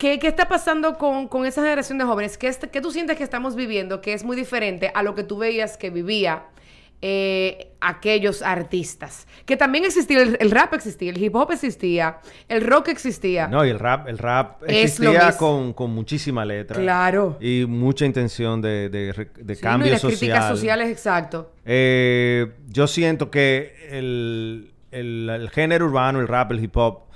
[0.02, 2.36] ¿Qué, está pasando con, esa generación de jóvenes?
[2.36, 5.38] ¿Qué, ¿Qué, tú sientes que estamos viviendo que es muy diferente a lo que tú
[5.38, 6.46] veías que vivía
[7.04, 9.28] eh, aquellos artistas?
[9.46, 12.18] Que también existía, el, rap existía, el hip hop existía,
[12.50, 13.48] el rock existía.
[13.48, 16.82] No, y el rap, el rap existía con, muchísima letra.
[16.82, 17.38] Claro.
[17.40, 20.18] Y mucha intención de, de, de cambio social.
[20.18, 21.52] críticas sociales, exacto.
[21.64, 27.11] Eh, yo siento que el, el género urbano, el rap, el hip hop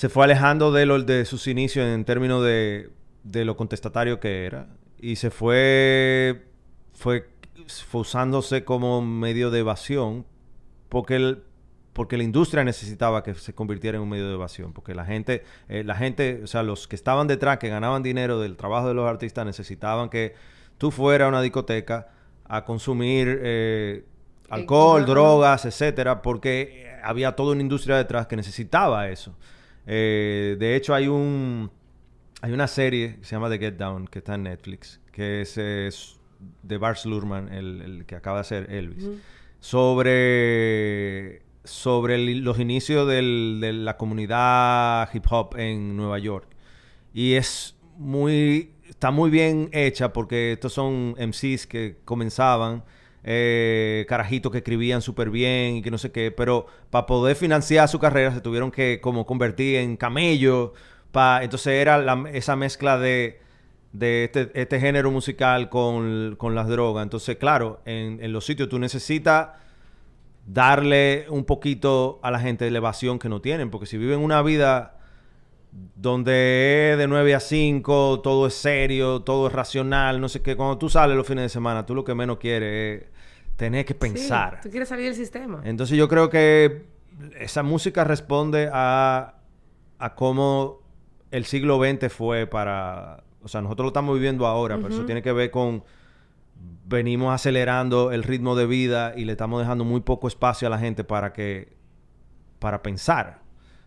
[0.00, 2.88] se fue alejando de, lo, de sus inicios en términos de,
[3.22, 4.66] de lo contestatario que era.
[4.98, 6.46] Y se fue,
[6.94, 7.28] fue,
[7.92, 10.24] usándose como medio de evasión
[10.88, 11.42] porque, el,
[11.92, 14.72] porque la industria necesitaba que se convirtiera en un medio de evasión.
[14.72, 18.40] Porque la gente, eh, la gente, o sea, los que estaban detrás, que ganaban dinero
[18.40, 20.32] del trabajo de los artistas, necesitaban que
[20.78, 22.08] tú fueras a una discoteca
[22.46, 24.06] a consumir eh,
[24.48, 29.36] alcohol, drogas, etcétera, porque había toda una industria detrás que necesitaba eso.
[29.92, 31.68] Eh, de hecho, hay un
[32.42, 35.56] hay una serie que se llama The Get Down, que está en Netflix, que es,
[35.56, 39.08] de Bart Luhrmann, el, que acaba de hacer Elvis,
[39.58, 46.48] sobre, sobre los inicios de la comunidad hip hop en Nueva York.
[47.12, 52.84] Y es muy, está muy bien hecha porque estos son MCs que comenzaban
[53.24, 57.88] eh, carajitos que escribían súper bien y que no sé qué, pero para poder financiar
[57.88, 60.72] su carrera se tuvieron que como convertir en camello,
[61.12, 62.02] pa, entonces era
[62.32, 63.40] esa mezcla de,
[63.92, 67.02] de este, este, género musical con, con, las drogas.
[67.02, 69.50] Entonces, claro, en, en, los sitios tú necesitas
[70.46, 74.42] darle un poquito a la gente de elevación que no tienen, porque si viven una
[74.42, 74.99] vida
[75.72, 80.56] donde es de 9 a 5, todo es serio, todo es racional, no sé qué.
[80.56, 83.08] Cuando tú sales los fines de semana, tú lo que menos quieres es
[83.56, 84.60] tener que pensar.
[84.62, 85.60] tú quieres salir del sistema.
[85.64, 86.86] Entonces yo creo que
[87.38, 89.34] esa música responde a,
[89.98, 90.80] a cómo
[91.30, 93.24] el siglo XX fue para...
[93.42, 95.84] O sea, nosotros lo estamos viviendo ahora, pero eso tiene que ver con...
[96.86, 100.78] Venimos acelerando el ritmo de vida y le estamos dejando muy poco espacio a la
[100.78, 101.76] gente para que...
[102.58, 103.42] para pensar.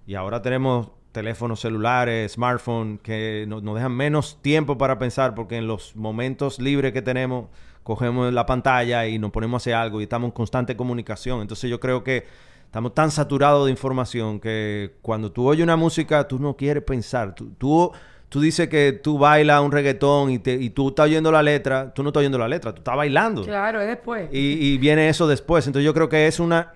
[0.07, 5.67] Y ahora tenemos teléfonos celulares, smartphones, que nos, dejan menos tiempo para pensar porque en
[5.67, 7.45] los momentos libres que tenemos
[7.83, 11.41] cogemos la pantalla y nos ponemos a hacer algo y estamos en constante comunicación.
[11.41, 12.25] Entonces yo creo que
[12.65, 17.35] estamos tan saturados de información que cuando tú oyes una música tú no quieres pensar.
[17.35, 17.91] Tú,
[18.29, 21.93] tú, dices que tú bailas un reggaetón y, te, y tú estás oyendo la letra,
[21.93, 23.43] tú no estás oyendo la letra, tú estás bailando.
[23.43, 24.29] Claro, es después.
[24.31, 25.67] Y, y viene eso después.
[25.67, 26.73] Entonces yo creo que es una,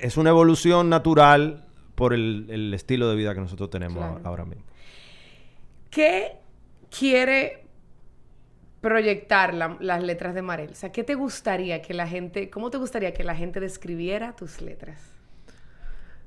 [0.00, 1.63] es una evolución natural
[1.94, 4.64] por el, estilo de vida que nosotros tenemos ahora mismo.
[5.90, 6.38] ¿Qué
[6.96, 7.64] quiere
[8.80, 10.70] proyectar las letras de Marel?
[10.72, 14.34] O sea, ¿qué te gustaría que la gente, cómo te gustaría que la gente describiera
[14.36, 15.00] tus letras?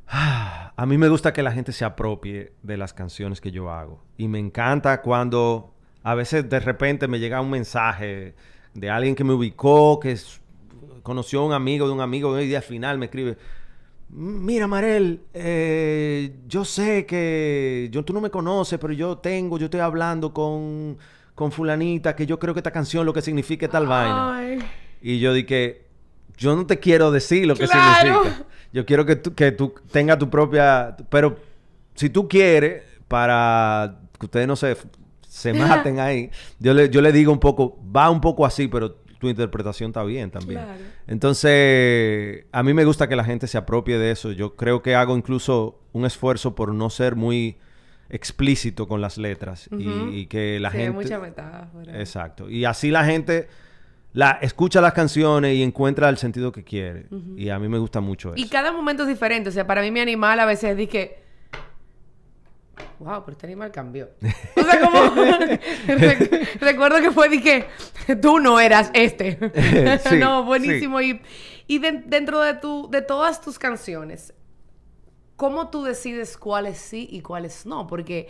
[0.10, 4.04] A mí me gusta que la gente se apropie de las canciones que yo hago.
[4.18, 8.36] Y me encanta cuando a veces de repente me llega un mensaje
[8.74, 10.18] de alguien que me ubicó, que
[11.04, 13.38] conoció a un amigo de un amigo y al final me escribe,
[14.10, 19.66] Mira, Marel, eh, yo sé que yo, tú no me conoces, pero yo tengo, yo
[19.66, 20.98] estoy hablando con,
[21.36, 24.66] con fulanita, que yo creo que esta canción lo que significa es tal vaina.
[25.02, 25.88] Y yo dije,
[26.38, 28.46] yo no te quiero decir lo que significa.
[28.72, 30.96] Yo quiero que tú, que tú tengas tu propia...
[31.10, 31.38] Pero
[31.96, 34.78] si tú quieres, para que ustedes no se,
[35.28, 38.98] se maten ahí, yo le, yo le digo un poco, va un poco así, pero
[39.20, 40.62] tu interpretación está bien también.
[41.08, 44.32] Entonces, a mí me gusta que la gente se apropie de eso.
[44.32, 47.58] Yo creo que hago incluso un esfuerzo por no ser muy
[48.10, 50.92] explícito con las letras y, que la gente...
[50.92, 52.00] mucha metáfora.
[52.00, 52.50] Exacto.
[52.50, 53.48] Y así la gente
[54.14, 57.06] la escucha las canciones y encuentra el sentido que quiere.
[57.36, 58.44] Y a mí me gusta mucho eso.
[58.44, 59.50] Y cada momento es diferente.
[59.50, 61.27] O sea, para mí mi animal a veces dice
[63.00, 64.10] wow, pero este animal cambió.
[64.56, 65.16] O sea, como
[66.60, 67.66] recuerdo que fue, dije,
[68.22, 69.38] tú no eras este.
[70.20, 71.00] no, buenísimo.
[71.02, 71.22] Y,
[71.68, 74.34] y dentro de, tu, de todas tus canciones,
[75.36, 77.88] ¿cómo tú decides cuáles sí y cuáles no?
[77.88, 78.28] Porque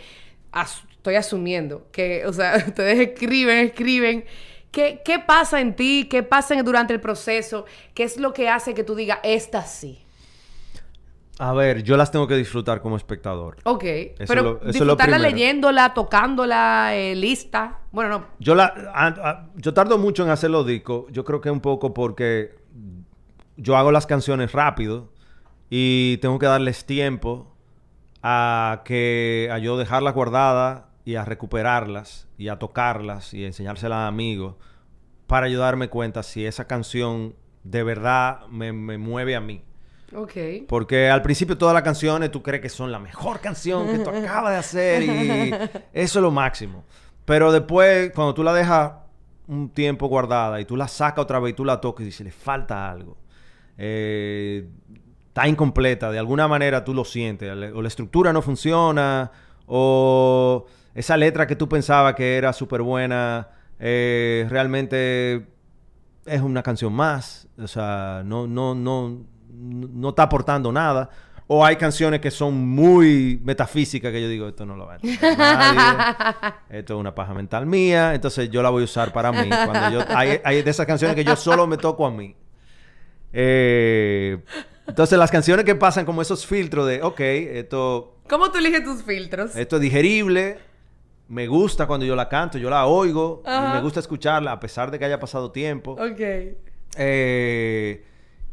[0.91, 4.25] estoy asumiendo que, o sea, ustedes escriben, escriben.
[4.71, 6.07] ¿Qué, ¿Qué pasa en ti?
[6.09, 7.65] ¿Qué pasa durante el proceso?
[7.93, 10.06] ¿Qué es lo que hace que tú digas, esta sí?
[11.39, 13.57] A ver, yo las tengo que disfrutar como espectador.
[13.63, 13.83] Ok.
[14.27, 17.79] pero disfrutarla leyéndola, tocándola, eh, lista.
[17.91, 18.25] Bueno, no.
[18.39, 21.05] Yo la yo tardo mucho en hacer los discos.
[21.11, 22.55] Yo creo que un poco porque
[23.55, 25.11] yo hago las canciones rápido
[25.69, 27.55] y tengo que darles tiempo
[28.23, 34.07] a que a yo dejarlas guardadas y a recuperarlas y a tocarlas y enseñárselas a
[34.07, 34.55] amigos
[35.27, 39.61] para ayudarme cuenta si esa canción de verdad me mueve a mí.
[40.15, 40.33] Ok.
[40.67, 44.09] Porque al principio todas las canciones tú crees que son la mejor canción que tú
[44.15, 45.53] acabas de hacer y
[45.93, 46.85] eso es lo máximo.
[47.25, 48.93] Pero después, cuando tú la dejas
[49.47, 52.25] un tiempo guardada y tú la sacas otra vez y tú la tocas y dices,
[52.25, 53.17] le falta algo.
[53.77, 54.67] Eh,
[55.27, 57.51] está incompleta, de alguna manera tú lo sientes.
[57.73, 59.31] O la estructura no funciona,
[59.65, 60.65] o
[60.95, 65.47] esa letra que tú pensabas que era súper buena, eh, realmente
[66.25, 67.47] es una canción más.
[67.57, 69.25] O sea, no, no, no
[69.57, 71.09] no está aportando nada.
[71.49, 74.95] O hay canciones que son muy metafísicas que yo digo, esto no lo va a
[74.97, 76.53] entender nadie.
[76.69, 78.13] esto es una paja mental mía.
[78.13, 79.47] Entonces yo la voy a usar para mí.
[79.47, 82.35] Cuando yo, hay, hay de esas canciones que yo solo me toco a mí.
[83.31, 84.43] Eh,
[84.87, 88.17] entonces las canciones que pasan como esos filtros de, ok, esto...
[88.27, 89.55] ¿Cómo tú eliges tus filtros?
[89.55, 90.59] Esto es digerible.
[91.29, 93.41] Me gusta cuando yo la canto, yo la oigo.
[93.45, 95.91] Y me gusta escucharla a pesar de que haya pasado tiempo.
[95.93, 96.19] Ok.
[96.97, 98.05] Eh,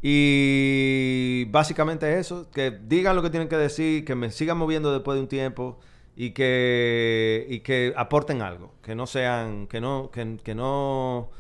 [0.07, 5.17] y básicamente eso, que digan lo que tienen que decir, que me sigan moviendo después
[5.17, 5.81] de un tiempo
[6.15, 11.31] y que, y que aporten algo, que no sean, que no, que, no,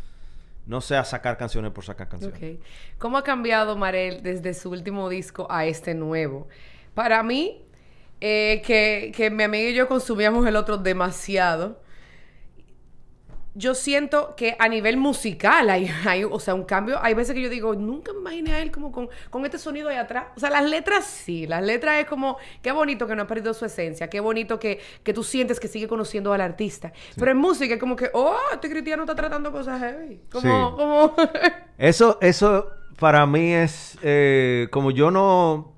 [0.66, 2.38] no sea sacar canciones por sacar canciones.
[2.38, 2.58] Okay.
[2.96, 6.48] ¿Cómo ha cambiado Marel desde su último disco a este nuevo?
[6.94, 7.66] Para mí,
[8.22, 11.82] eh, que, que mi amiga y yo consumíamos el otro demasiado,
[13.56, 16.98] yo siento que a nivel musical hay, hay, o sea, un cambio.
[17.02, 19.88] Hay veces que yo digo, nunca me imaginé a él como con, con, este sonido
[19.88, 20.26] ahí atrás.
[20.36, 23.54] O sea, las letras sí, las letras es como, qué bonito que no ha perdido
[23.54, 26.92] su esencia, qué bonito que, que tú sientes que sigue conociendo al artista.
[27.16, 30.20] Pero en música es como que, oh, este cristiano está tratando cosas heavy.
[30.30, 31.14] Como, como...
[31.78, 35.74] eso, eso para mí es, eh, como yo no,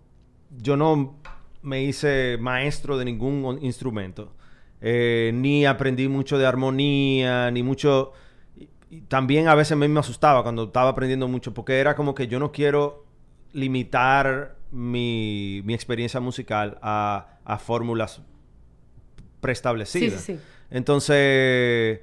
[0.51, 1.19] yo no
[1.63, 4.36] me hice maestro de ningún instrumento.
[4.81, 8.13] Eh, ni aprendí mucho de armonía, ni mucho...
[9.09, 12.39] también a veces me, me asustaba cuando estaba aprendiendo mucho, porque era como que yo
[12.39, 13.05] no quiero
[13.53, 18.21] limitar mi, mi experiencia musical a, a fórmulas
[19.41, 20.21] preestablecidas.
[20.21, 20.45] Sí, sí, sí.
[20.71, 22.01] Entonces,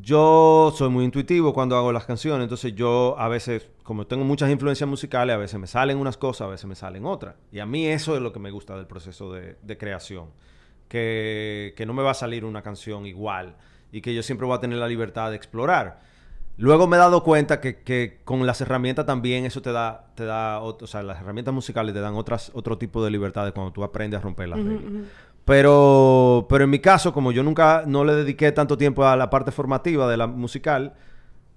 [0.00, 4.50] yo soy muy intuitivo cuando hago las canciones, entonces yo a veces, como tengo muchas
[4.50, 7.34] influencias musicales, a veces me salen unas cosas, a veces me salen otras.
[7.52, 10.28] Y a mí eso es lo que me gusta del proceso de, de creación
[10.88, 13.56] que, no me va a salir una canción igual
[13.92, 16.00] y que yo siempre voy a tener la libertad de explorar.
[16.56, 20.60] Luego me he dado cuenta que, con las herramientas también eso te da, te da,
[20.60, 24.18] o sea, las herramientas musicales te dan otras, otro tipo de libertades cuando tú aprendes
[24.18, 24.92] a romper las reglas.
[25.44, 29.28] Pero, pero en mi caso, como yo nunca no le dediqué tanto tiempo a la
[29.28, 30.94] parte formativa de la musical,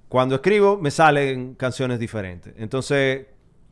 [0.10, 2.54] cuando escribo me salen canciones diferentes.
[2.58, 3.28] Entonces,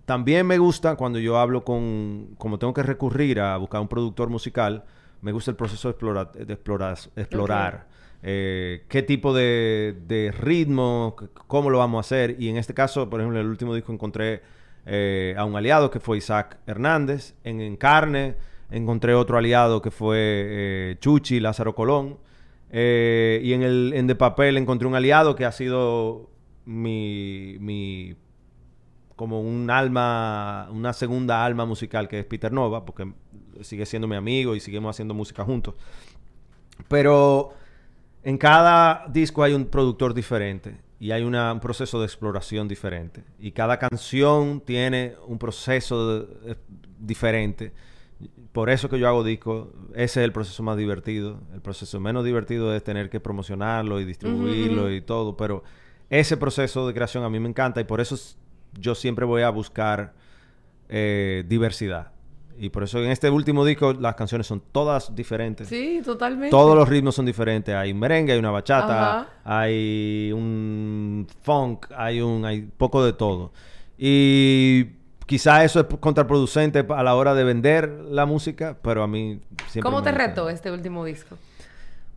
[0.05, 4.29] también me gusta cuando yo hablo con, como tengo que recurrir a buscar un productor
[4.29, 4.83] musical,
[5.25, 7.87] me gusta el proceso de explorar, de explorar, explorar
[8.21, 11.15] eh, qué tipo de, ritmo,
[11.47, 12.35] cómo lo vamos a hacer.
[12.39, 14.43] Y en este caso, por ejemplo, en el último disco encontré
[14.85, 17.33] eh, a un aliado que fue Isaac Hernández.
[17.43, 18.35] En, en Carne
[18.69, 22.19] encontré otro aliado que fue eh, Chuchi, Lázaro Colón.
[22.71, 26.29] y en el en De Papel encontré un aliado que ha sido
[26.65, 28.15] mi, mi
[29.15, 33.11] como un alma, una segunda alma musical que es Peter Nova, porque
[33.61, 35.75] sigue siendo mi amigo y seguimos haciendo música juntos.
[36.87, 37.53] Pero
[38.23, 43.23] en cada disco hay un productor diferente y hay un proceso de exploración diferente.
[43.39, 46.27] Y cada canción tiene un proceso
[46.99, 47.73] diferente.
[48.51, 51.41] Por eso que yo hago discos, ese es el proceso más divertido.
[51.53, 55.35] El proceso menos divertido es tener que promocionarlo y distribuirlo y todo.
[55.35, 55.63] Pero
[56.09, 58.17] ese proceso de creación a mí me encanta y por eso
[58.79, 60.13] yo siempre voy a buscar
[60.87, 62.14] eh, diversidad.
[62.57, 65.67] Y por eso en este último disco las canciones son todas diferentes.
[65.67, 66.49] Sí, totalmente.
[66.49, 67.75] Todos los ritmos son diferentes.
[67.75, 73.51] Hay un merengue, hay una bachata, hay un funk, hay un hay poco de todo.
[73.97, 74.85] Y
[75.25, 79.81] quizá eso es contraproducente a la hora de vender la música, pero a mí siempre
[79.81, 81.37] ¿Cómo te retó este último disco?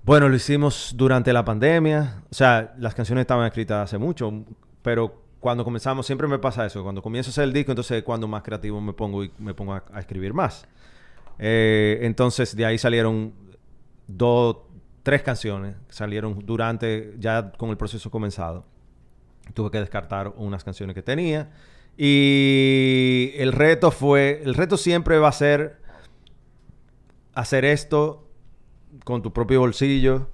[0.04, 2.22] Bueno, lo hicimos durante la pandemia.
[2.30, 4.32] O sea, las canciones estaban escritas hace mucho,
[4.82, 6.82] pero cuando comenzamos, siempre me pasa eso.
[6.82, 9.74] Cuando comienzo a hacer el disco, entonces cuando más creativo me pongo y me pongo
[9.74, 10.66] a, escribir más.
[11.38, 13.32] Eh, entonces de ahí salieron
[14.06, 14.58] dos,
[15.02, 15.76] tres canciones.
[15.88, 18.64] Salieron durante, ya con el proceso comenzado.
[19.54, 21.50] Tuve que descartar unas canciones que tenía.
[21.96, 25.78] Y el reto fue, el reto siempre va a ser
[27.34, 28.28] hacer esto
[29.04, 30.28] con tu propio bolsillo,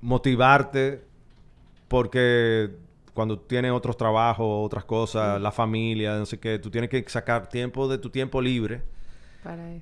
[0.00, 1.04] motivarte,
[1.88, 2.70] porque
[3.14, 7.48] cuando tienes otros trabajos, otras cosas, la familia, no sé qué, tú tienes que sacar
[7.48, 8.82] tiempo de tu tiempo libre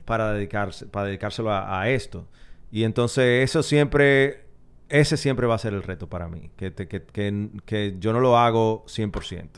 [0.05, 2.27] para, dedicarse, para dedicárselo a, esto.
[2.71, 4.45] Y entonces eso siempre,
[4.89, 7.03] ese siempre va a ser el reto para mí, que, que,
[7.65, 9.49] que, yo no lo hago 100%.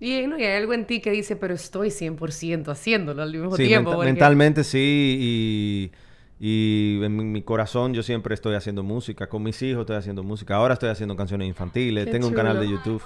[0.00, 3.98] Y, y, hay algo en ti que dice, pero estoy 100% haciéndolo al mismo tiempo.
[3.98, 5.92] mentalmente sí, y
[6.40, 9.28] y en mi, corazón yo siempre estoy haciendo música.
[9.28, 10.54] Con mis hijos estoy haciendo música.
[10.54, 12.10] Ahora estoy haciendo canciones infantiles.
[12.10, 13.02] Tengo un canal de YouTube.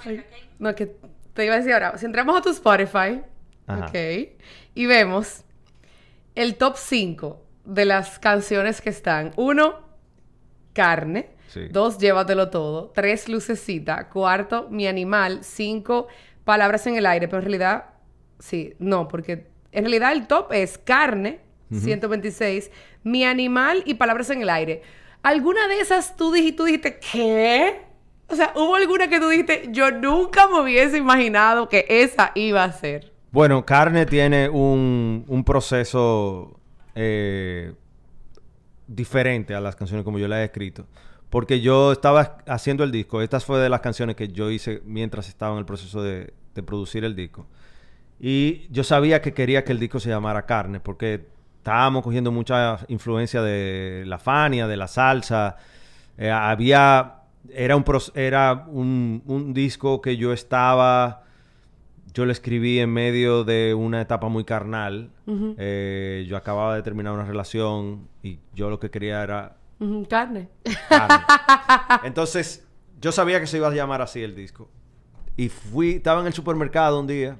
[0.59, 0.95] no, que
[1.33, 1.97] te iba a decir ahora.
[1.97, 3.21] Si entramos a tu Spotify,
[3.67, 4.35] ok,
[4.75, 5.43] y vemos
[6.35, 9.31] el top 5 de las canciones que están.
[9.35, 9.79] Uno,
[10.73, 11.29] carne.
[11.71, 12.91] Dos, llévatelo todo.
[12.93, 14.09] Tres, lucecita.
[14.09, 15.39] Cuarto, mi animal.
[15.43, 16.07] Cinco,
[16.43, 17.27] palabras en el aire.
[17.27, 17.85] Pero en realidad,
[18.37, 22.71] sí, no, porque en realidad el top es carne 126,
[23.03, 24.81] Mi animal y Palabras en el aire.
[25.23, 27.81] ¿Alguna de esas tú, dijiste, tú dijiste, qué?
[28.27, 32.63] O sea, ¿hubo alguna que tú dijiste, yo nunca me hubiese imaginado que esa iba
[32.63, 33.11] a ser?
[33.31, 36.59] Bueno, Carne tiene un, un proceso
[36.95, 37.73] eh,
[38.87, 40.85] diferente a las canciones como yo las he escrito.
[41.29, 43.21] Porque yo estaba haciendo el disco.
[43.21, 46.63] Estas fue de las canciones que yo hice mientras estaba en el proceso de, de
[46.63, 47.47] producir el disco.
[48.19, 51.25] Y yo sabía que quería que el disco se llamara Carne, porque
[51.63, 55.55] estábamos cogiendo mucha influencia de la Fania, de la salsa.
[56.17, 57.85] Eh, había, era, un,
[58.15, 61.23] era un, disco que yo estaba,
[62.13, 65.11] yo lo escribí en medio de una etapa muy carnal.
[65.57, 69.55] Eh, yo acababa de terminar una relación y yo lo que quería era...
[70.09, 70.49] Carne.
[70.89, 71.23] Carne.
[72.03, 72.67] Entonces,
[72.99, 74.69] yo sabía que se iba a llamar así el disco.
[75.37, 77.37] Y fui, estaba en el supermercado un día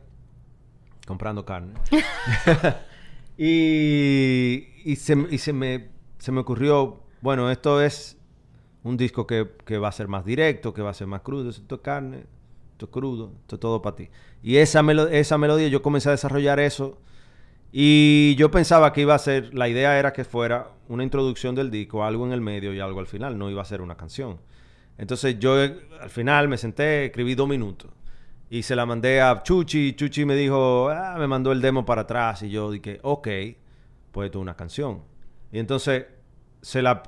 [1.05, 1.73] comprando carne.
[3.37, 8.17] Y, se, me, se me ocurrió, bueno, esto es
[8.83, 11.49] un disco que, que, va a ser más directo, que va a ser más crudo.
[11.49, 12.25] Esto es carne,
[12.73, 14.09] esto es crudo, esto es todo para ti.
[14.41, 14.81] Y esa,
[15.11, 16.99] esa melodía, yo comencé a desarrollar eso.
[17.71, 21.71] Y yo pensaba que iba a ser, la idea era que fuera una introducción del
[21.71, 24.39] disco, algo en el medio y algo al final, no iba a ser una canción.
[24.97, 27.89] Entonces yo al final me senté, escribí dos minutos.
[28.53, 29.93] Y se la mandé a Chuchi.
[29.93, 32.43] Chuchi me dijo, ah, me mandó el demo para atrás.
[32.43, 33.27] Y yo dije, ok,
[34.11, 35.01] pues es una canción.
[35.51, 36.05] Y entonces
[36.61, 37.01] se la,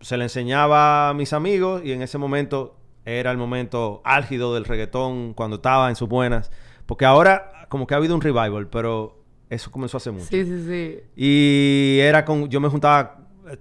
[0.00, 1.82] se la enseñaba a mis amigos.
[1.84, 6.50] Y en ese momento era el momento álgido del reggaetón cuando estaba en sus buenas.
[6.86, 10.24] Porque ahora como que ha habido un revival, pero eso comenzó hace mucho.
[10.24, 11.00] Sí, sí, sí.
[11.16, 12.48] Y era con...
[12.48, 13.26] Yo me juntaba...
[13.50, 13.58] Eh,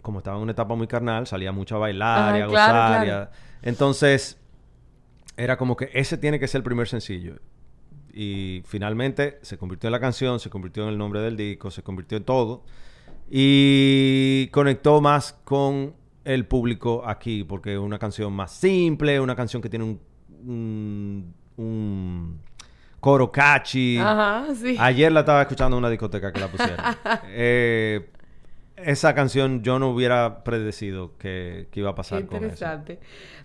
[0.00, 3.32] como estaba en una etapa muy carnal, salía mucho a bailar y a gozar.
[3.62, 4.38] Entonces
[5.38, 7.36] era como que ese tiene que ser el primer sencillo.
[8.12, 11.82] Y finalmente se convirtió en la canción, se convirtió en el nombre del disco, se
[11.82, 12.64] convirtió en todo.
[13.30, 19.62] Y conectó más con el público aquí, porque es una canción más simple, una canción
[19.62, 19.84] que tiene
[20.44, 22.40] un, un,
[22.98, 23.98] coro catchy.
[23.98, 24.76] Ajá, sí.
[24.78, 26.78] Ayer la estaba escuchando en una discoteca que la pusieron.
[27.28, 28.10] eh,
[28.84, 32.46] esa canción yo no hubiera predecido que, iba a pasar con eso.
[32.46, 32.98] Interesante.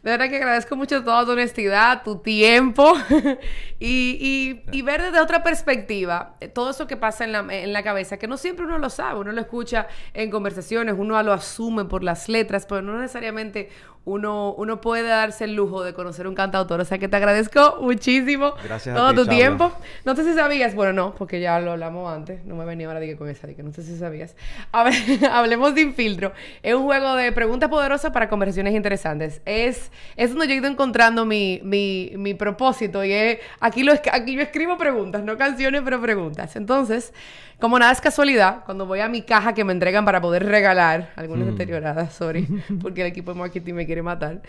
[0.03, 2.93] De verdad que agradezco mucho toda tu honestidad, tu tiempo
[3.79, 7.83] y, y, ver desde otra perspectiva eh, todo eso que pasa en la, en la
[7.83, 11.85] cabeza, que no siempre uno lo sabe, uno lo escucha en conversaciones, uno lo asume
[11.85, 13.69] por las letras, pero no necesariamente
[14.05, 16.81] uno, uno puede darse el lujo de conocer un cantautor.
[16.81, 19.71] O sea que te agradezco muchísimo Gracias todo tu tiempo.
[20.03, 22.43] No sé si sabías, bueno, no, porque ya lo hablamos antes.
[22.45, 24.35] No me venía ahora de con esa, de que no sé si sabías.
[24.71, 24.93] A ver,
[25.31, 26.33] hablemos de Infiltro.
[26.61, 29.41] Es un juego de preguntas poderosas para conversaciones interesantes.
[29.45, 33.93] Es, es donde yo he ido encontrando mi, mi, mi propósito y es, aquí, lo,
[33.93, 36.55] aquí yo escribo preguntas, no canciones, pero preguntas.
[36.55, 37.13] Entonces,
[37.59, 41.11] como nada es casualidad, cuando voy a mi caja que me entregan para poder regalar,
[41.15, 42.47] algunas deterioradas, sorry,
[42.81, 44.41] porque el equipo de marketing me quiere matar,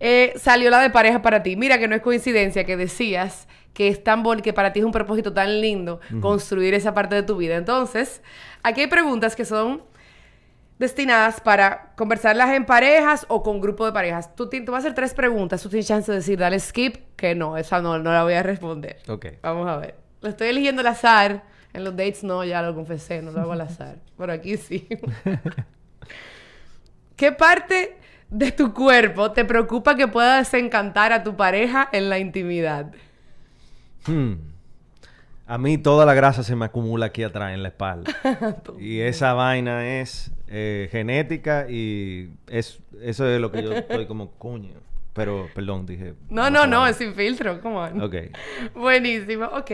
[0.00, 1.56] eh, salió la de pareja para ti.
[1.56, 4.84] Mira que no es coincidencia que decías que es tan bonito, que para ti es
[4.84, 7.56] un propósito tan lindo construir esa parte de tu vida.
[7.56, 8.22] Entonces,
[8.62, 9.82] aquí hay preguntas que son
[10.82, 14.34] destinadas para conversarlas en parejas o con grupo de parejas.
[14.34, 15.62] Tú, tú vas a hacer tres preguntas.
[15.62, 18.42] Tú tienes chance de decir, dale skip, que no, esa no, no la voy a
[18.42, 18.98] responder.
[19.08, 19.26] Ok.
[19.42, 19.94] Vamos a ver.
[20.20, 21.44] Lo estoy eligiendo al azar.
[21.72, 23.96] En los dates no, ya lo confesé, no lo hago al azar.
[24.18, 24.88] Pero aquí sí.
[27.16, 27.96] ¿Qué parte
[28.28, 32.92] de tu cuerpo te preocupa que pueda desencantar a tu pareja en la intimidad?
[34.06, 34.34] Hmm.
[35.46, 38.12] A mí toda la grasa se me acumula aquí atrás en la espalda.
[38.80, 44.32] y esa vaina es eh, genética y es, eso es lo que yo estoy como
[44.32, 44.74] coño.
[45.14, 46.14] Pero, perdón, dije.
[46.28, 47.60] No, no, no, es sin filtro.
[47.60, 47.82] ¿Cómo?
[47.82, 48.14] Ok.
[48.74, 49.70] Buenísimo, ok.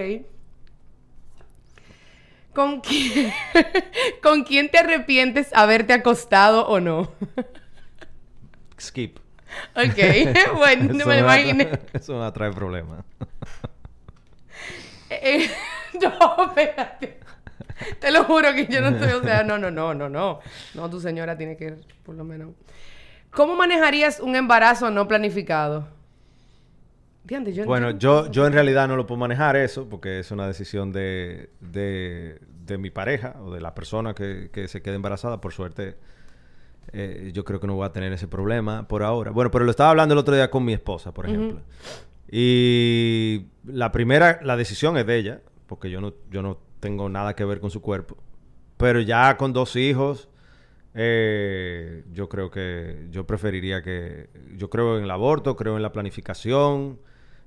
[2.55, 3.33] ¿Con quién,
[4.23, 7.13] ¿Con quién te arrepientes haberte acostado o no?
[8.81, 9.19] Skip.
[9.75, 11.71] Ok, bueno, no me lo imaginé.
[11.93, 13.05] Eso me trae problemas.
[15.11, 15.51] Eh,
[16.01, 17.21] no, espérate.
[18.01, 20.41] Te lo juro que yo no estoy, o sea, no, no, no, no, no.
[20.75, 22.51] No, tu señora tiene que, por lo menos.
[23.31, 25.89] ¿Cómo manejarías un embarazo no planificado?
[27.67, 31.51] bueno, yo, yo en realidad no lo puedo manejar eso porque es una decisión de,
[31.61, 35.39] de, de mi pareja o de la persona que, que se quede embarazada.
[35.39, 35.97] Por suerte,
[36.93, 39.31] eh, yo creo que no voy a tener ese problema por ahora.
[39.31, 41.61] Bueno, pero lo estaba hablando el otro día con mi esposa, por ejemplo.
[42.31, 47.35] Y la primera, la decisión es de ella, porque yo no, yo no tengo nada
[47.35, 48.17] que ver con su cuerpo.
[48.77, 50.29] Pero ya con dos hijos,
[50.95, 54.31] eh, yo creo que yo preferiría que...
[54.57, 57.01] Yo creo en el aborto, creo en la planificación.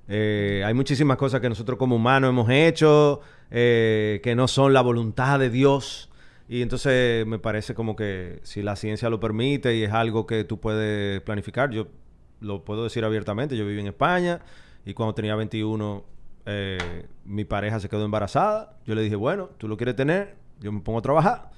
[0.08, 3.20] Eh, hay muchísimas cosas que nosotros como humanos hemos hecho
[3.50, 6.10] eh, que no son la voluntad de Dios.
[6.48, 10.44] Y entonces me parece como que si la ciencia lo permite y es algo que
[10.44, 11.86] tú puedes planificar, yo
[12.40, 13.56] lo puedo decir abiertamente.
[13.56, 14.40] Yo viví en España
[14.84, 16.04] y cuando tenía 21
[16.46, 18.76] eh, mi pareja se quedó embarazada.
[18.86, 21.50] Yo le dije, bueno, tú lo quieres tener, yo me pongo a trabajar.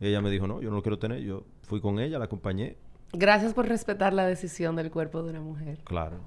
[0.00, 1.20] Y ella me dijo, no, yo no lo quiero tener.
[1.20, 2.76] Yo fui con ella, la acompañé.
[3.12, 5.78] Gracias por respetar la decisión del cuerpo de una mujer.
[5.84, 6.20] Claro.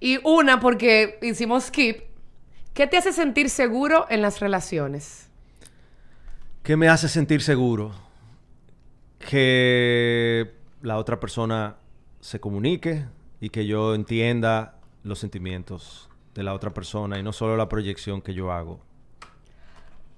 [0.00, 2.02] Y una, porque hicimos skip.
[2.74, 5.30] ¿Qué te hace sentir seguro en las relaciones?
[6.62, 7.92] ¿Qué me hace sentir seguro?
[9.18, 10.52] Que
[10.82, 11.76] la otra persona
[12.20, 13.06] se comunique
[13.40, 18.22] y que yo entienda los sentimientos de la otra persona y no solo la proyección
[18.22, 18.80] que yo hago.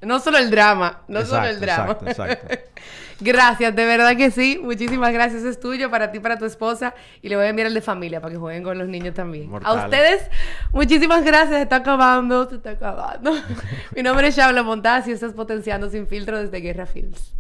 [0.03, 1.93] No solo el drama, no solo el drama.
[1.93, 2.55] Exacto, exacto.
[3.21, 4.59] gracias, de verdad que sí.
[4.61, 5.45] Muchísimas gracias.
[5.45, 6.93] Es tuyo para ti, para tu esposa.
[7.23, 9.49] Y le voy a enviar el de familia para que jueguen con los niños también.
[9.63, 10.29] A ustedes,
[10.73, 11.57] muchísimas gracias.
[11.57, 13.33] Se está acabando, se está acabando.
[13.95, 17.33] Mi nombre es Shaula Montaz y estás potenciando sin filtro desde Guerra Films.